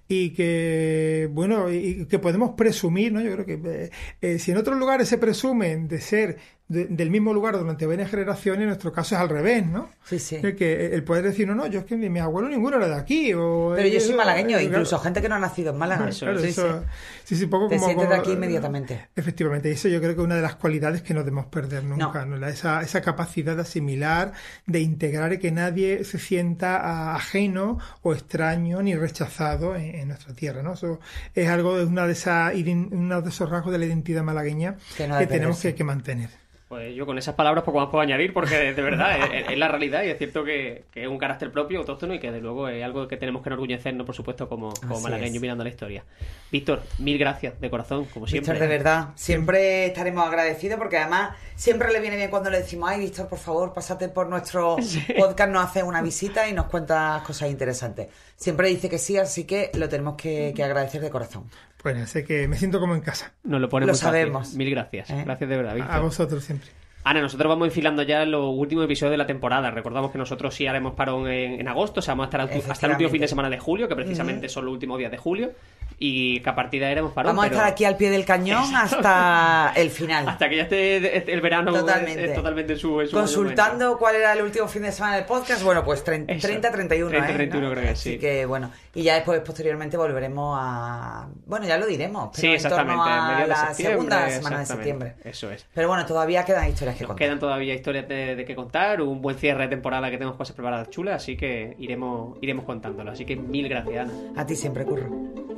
y 0.08 0.30
que 0.30 1.28
bueno 1.30 1.70
y 1.70 2.06
que 2.06 2.18
podemos 2.18 2.52
presumir, 2.56 3.12
¿no? 3.12 3.20
Yo 3.20 3.32
creo 3.32 3.44
que 3.46 3.60
eh, 3.84 3.90
eh, 4.22 4.38
si 4.38 4.50
en 4.52 4.56
otros 4.56 4.78
lugares 4.78 5.08
se 5.08 5.18
presumen 5.18 5.88
de 5.88 6.00
ser 6.00 6.38
de- 6.66 6.86
del 6.86 7.10
mismo 7.10 7.34
lugar 7.34 7.58
durante 7.58 7.86
varias 7.86 8.10
generaciones, 8.10 8.62
en 8.62 8.68
nuestro 8.68 8.90
caso 8.92 9.14
es 9.14 9.20
al 9.20 9.28
revés, 9.28 9.66
¿no? 9.66 9.90
Sí, 10.04 10.18
sí. 10.18 10.36
El 10.42 10.56
que 10.56 10.94
el 10.94 11.04
poder 11.04 11.22
decir 11.24 11.46
no, 11.46 11.54
no, 11.54 11.66
yo 11.66 11.80
es 11.80 11.84
que 11.84 11.94
ni 11.96 12.08
mi 12.08 12.20
abuelo 12.20 12.48
ninguno 12.48 12.78
era 12.78 12.88
de 12.88 12.94
aquí 12.94 13.32
o 13.34 13.72
Pero 13.76 13.86
yo 13.88 14.00
soy 14.00 14.14
malagueño, 14.14 14.58
incluso 14.60 14.98
gente 14.98 15.20
que 15.20 15.28
no 15.28 15.34
ha 15.34 15.38
nacido 15.38 15.72
en 15.72 15.78
Málaga. 15.78 16.08
Eso 16.08 16.24
Claro, 16.26 16.40
Sí, 16.40 16.46
eso- 16.48 16.80
sí. 16.80 16.86
sí, 17.24 17.36
sí, 17.36 17.46
poco 17.46 17.68
Te 17.68 17.76
como- 17.76 17.86
sientes 17.88 18.08
de 18.08 18.14
como- 18.14 18.22
aquí 18.22 18.32
inmediatamente. 18.32 19.08
Efectivamente, 19.14 19.70
eso 19.70 19.88
yo 19.88 20.00
creo 20.00 20.14
que 20.14 20.20
es 20.22 20.24
una 20.24 20.36
de 20.36 20.42
las 20.42 20.54
cualidades 20.56 21.02
que 21.02 21.12
no 21.12 21.20
debemos 21.20 21.46
perder 21.46 21.84
nunca, 21.84 22.24
¿no? 22.24 22.44
Esa, 22.46 22.80
esa 22.82 23.02
capacidad 23.02 23.54
de 23.56 23.62
asimilar, 23.62 24.32
de 24.66 24.80
integrar 24.80 25.34
y 25.34 25.38
que 25.38 25.52
nadie 25.52 26.02
se 26.04 26.18
sienta 26.18 27.14
ajeno 27.14 27.78
o 28.02 28.14
extraño 28.14 28.80
ni 28.82 28.94
rechazado 28.94 29.76
en, 29.76 29.94
en 29.94 30.08
nuestra 30.08 30.32
tierra, 30.34 30.62
¿no? 30.62 30.72
Eso 30.74 30.98
es 31.34 31.48
algo 31.48 31.76
de 31.76 31.84
una 31.84 32.06
de 32.06 32.12
esas 32.14 32.54
uno 32.54 33.20
de 33.20 33.28
esos 33.28 33.50
rasgos 33.50 33.70
de 33.72 33.78
la 33.78 33.84
identidad 33.86 34.22
malagueña 34.22 34.76
Que 34.96 35.06
no 35.06 35.18
tenemos 35.26 35.60
que 35.60 35.84
mantener. 35.84 36.30
Pues 36.68 36.94
yo 36.94 37.04
con 37.04 37.18
esas 37.18 37.34
palabras 37.34 37.62
poco 37.62 37.78
más 37.78 37.88
puedo 37.90 38.00
añadir 38.00 38.32
porque 38.32 38.72
de 38.72 38.82
verdad 38.82 39.18
es, 39.34 39.50
es 39.50 39.58
la 39.58 39.68
realidad 39.68 40.02
y 40.02 40.08
es 40.08 40.16
cierto 40.16 40.44
que, 40.44 40.84
que 40.90 41.02
es 41.02 41.08
un 41.08 41.18
carácter 41.18 41.52
propio, 41.52 41.80
autóctono 41.80 42.14
y 42.14 42.18
que 42.18 42.32
de 42.32 42.40
luego 42.40 42.68
es 42.68 42.82
algo 42.82 43.06
que 43.06 43.18
tenemos 43.18 43.42
que 43.42 43.50
enorgullecernos, 43.50 44.06
por 44.06 44.14
supuesto, 44.14 44.48
como, 44.48 44.72
como 44.88 45.08
es. 45.08 45.40
mirando 45.40 45.62
la 45.62 45.68
historia. 45.68 46.04
Víctor, 46.50 46.82
mil 46.98 47.18
gracias 47.18 47.60
de 47.60 47.68
corazón, 47.68 48.06
como 48.06 48.26
siempre. 48.26 48.54
Víctor, 48.54 48.66
de 48.68 48.74
verdad, 48.76 49.08
siempre 49.14 49.86
estaremos 49.86 50.26
agradecidos 50.26 50.78
porque 50.78 50.96
además 50.96 51.36
siempre 51.54 51.92
le 51.92 52.00
viene 52.00 52.16
bien 52.16 52.30
cuando 52.30 52.48
le 52.48 52.58
decimos, 52.58 52.88
ay, 52.90 53.00
Víctor, 53.00 53.28
por 53.28 53.38
favor, 53.38 53.74
pásate 53.74 54.08
por 54.08 54.28
nuestro 54.28 54.76
podcast, 55.18 55.52
nos 55.52 55.66
haces 55.66 55.82
una 55.82 56.00
visita 56.00 56.48
y 56.48 56.54
nos 56.54 56.66
cuentas 56.66 57.22
cosas 57.22 57.50
interesantes. 57.50 58.08
Siempre 58.36 58.68
dice 58.68 58.88
que 58.88 58.98
sí, 58.98 59.18
así 59.18 59.44
que 59.44 59.70
lo 59.74 59.88
tenemos 59.90 60.16
que, 60.16 60.54
que 60.56 60.64
agradecer 60.64 61.02
de 61.02 61.10
corazón. 61.10 61.44
Pues 61.84 62.10
sé 62.10 62.24
que 62.24 62.48
me 62.48 62.56
siento 62.56 62.80
como 62.80 62.94
en 62.96 63.02
casa. 63.02 63.32
Nos 63.44 63.60
lo 63.60 63.68
pone 63.68 63.86
Lo 63.86 63.92
fácil. 63.92 64.04
sabemos. 64.06 64.54
Mil 64.54 64.70
gracias. 64.70 65.10
¿Eh? 65.10 65.22
Gracias 65.24 65.48
de 65.48 65.56
verdad, 65.56 65.72
A, 65.72 65.74
Víctor. 65.76 65.94
a 65.94 66.00
vosotros 66.00 66.42
siempre. 66.42 66.70
Ana, 67.04 67.20
nosotros 67.20 67.48
vamos 67.50 67.68
enfilando 67.68 68.02
ya 68.02 68.24
los 68.24 68.46
últimos 68.56 68.86
episodios 68.86 69.10
de 69.12 69.18
la 69.18 69.26
temporada. 69.26 69.70
Recordamos 69.70 70.10
que 70.10 70.16
nosotros 70.16 70.54
sí 70.54 70.66
haremos 70.66 70.94
parón 70.94 71.28
en, 71.28 71.60
en 71.60 71.68
agosto, 71.68 72.00
o 72.00 72.02
sea, 72.02 72.12
vamos 72.14 72.24
a 72.24 72.28
estar 72.28 72.40
al- 72.40 72.70
hasta 72.70 72.86
el 72.86 72.92
último 72.92 73.10
fin 73.10 73.20
de 73.20 73.28
semana 73.28 73.50
de 73.50 73.58
julio, 73.58 73.86
que 73.86 73.94
precisamente 73.94 74.48
son 74.48 74.64
los 74.64 74.72
últimos 74.72 74.98
días 74.98 75.10
de 75.10 75.18
julio, 75.18 75.52
y 75.98 76.40
que 76.40 76.50
a 76.50 76.54
partir 76.54 76.80
de 76.80 76.86
ahí 76.86 76.92
haremos 76.92 77.12
parón. 77.12 77.30
Vamos 77.30 77.44
a 77.44 77.48
pero 77.48 77.56
estar 77.60 77.72
aquí 77.72 77.84
al 77.84 77.96
pie 77.96 78.10
del 78.10 78.24
cañón 78.24 78.74
hasta 78.76 79.72
el 79.76 79.90
final. 79.90 80.28
Hasta 80.28 80.48
que 80.48 80.56
ya 80.56 80.62
esté 80.62 81.32
el 81.32 81.40
verano 81.40 81.72
Totalmente. 81.72 82.24
eh, 82.24 82.34
totalmente 82.34 82.72
en 82.74 82.78
su, 82.78 83.00
en 83.00 83.08
su 83.08 83.16
Consultando 83.16 83.98
cuál 83.98 84.16
era 84.16 84.32
el 84.32 84.42
último 84.42 84.66
fin 84.68 84.82
de 84.82 84.92
semana 84.92 85.16
del 85.16 85.24
podcast, 85.24 85.62
bueno, 85.62 85.84
pues 85.84 86.02
30, 86.04 86.32
Eso. 86.32 86.46
30 86.46 86.70
31, 86.70 87.10
30, 87.10 87.28
¿eh? 87.30 87.34
31 87.34 87.66
¿no? 87.66 87.72
creo 87.72 87.84
que 87.84 87.90
Así 87.90 88.12
sí. 88.12 88.18
que 88.18 88.46
bueno, 88.46 88.70
y 88.94 89.02
ya 89.02 89.14
después 89.14 89.40
posteriormente 89.40 89.96
volveremos 89.96 90.56
a 90.60 91.28
bueno, 91.46 91.66
ya 91.66 91.78
lo 91.78 91.86
diremos, 91.86 92.30
pero 92.32 92.40
Sí, 92.40 92.46
en 92.48 92.52
exactamente. 92.54 92.94
torno 92.98 93.06
en 93.06 93.12
a 93.12 93.40
de 93.40 93.46
la 93.46 93.74
segunda 93.74 94.30
semana 94.30 94.58
de 94.60 94.66
septiembre. 94.66 95.14
Eso 95.24 95.50
es. 95.50 95.66
Pero 95.74 95.88
bueno, 95.88 96.04
todavía 96.06 96.44
quedan 96.44 96.68
historias 96.68 96.96
que 96.96 97.02
Nos 97.04 97.08
contar. 97.08 97.26
quedan 97.26 97.38
todavía 97.38 97.74
historias 97.74 98.08
de, 98.08 98.36
de 98.36 98.44
que 98.44 98.54
contar, 98.54 99.00
un 99.00 99.20
buen 99.22 99.36
cierre 99.36 99.64
de 99.64 99.68
temporada 99.68 100.10
que 100.10 100.16
tenemos 100.16 100.36
cosas 100.36 100.54
preparadas 100.54 100.90
chulas, 100.90 101.16
así 101.22 101.36
que 101.36 101.74
iremos, 101.78 102.38
iremos 102.42 102.64
contándolo. 102.64 103.10
Así 103.12 103.24
que 103.24 103.36
mil 103.36 103.68
gracias, 103.68 104.08
Ana. 104.08 104.12
A 104.40 104.46
ti 104.46 104.56
siempre, 104.56 104.84
Curro. 104.84 105.53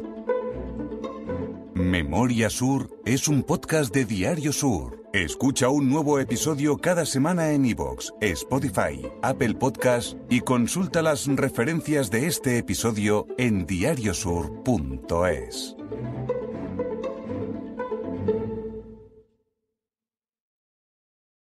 Memoria 1.76 2.48
Sur 2.48 2.88
es 3.04 3.28
un 3.28 3.42
podcast 3.42 3.94
de 3.94 4.06
Diario 4.06 4.50
Sur. 4.50 5.04
Escucha 5.12 5.68
un 5.68 5.90
nuevo 5.90 6.18
episodio 6.18 6.78
cada 6.78 7.04
semana 7.04 7.50
en 7.50 7.66
iVoox, 7.66 8.12
Spotify, 8.22 9.06
Apple 9.20 9.56
Podcast 9.56 10.16
y 10.30 10.40
consulta 10.40 11.02
las 11.02 11.26
referencias 11.26 12.10
de 12.10 12.28
este 12.28 12.56
episodio 12.56 13.26
en 13.36 13.66
diariosur.es. 13.66 15.76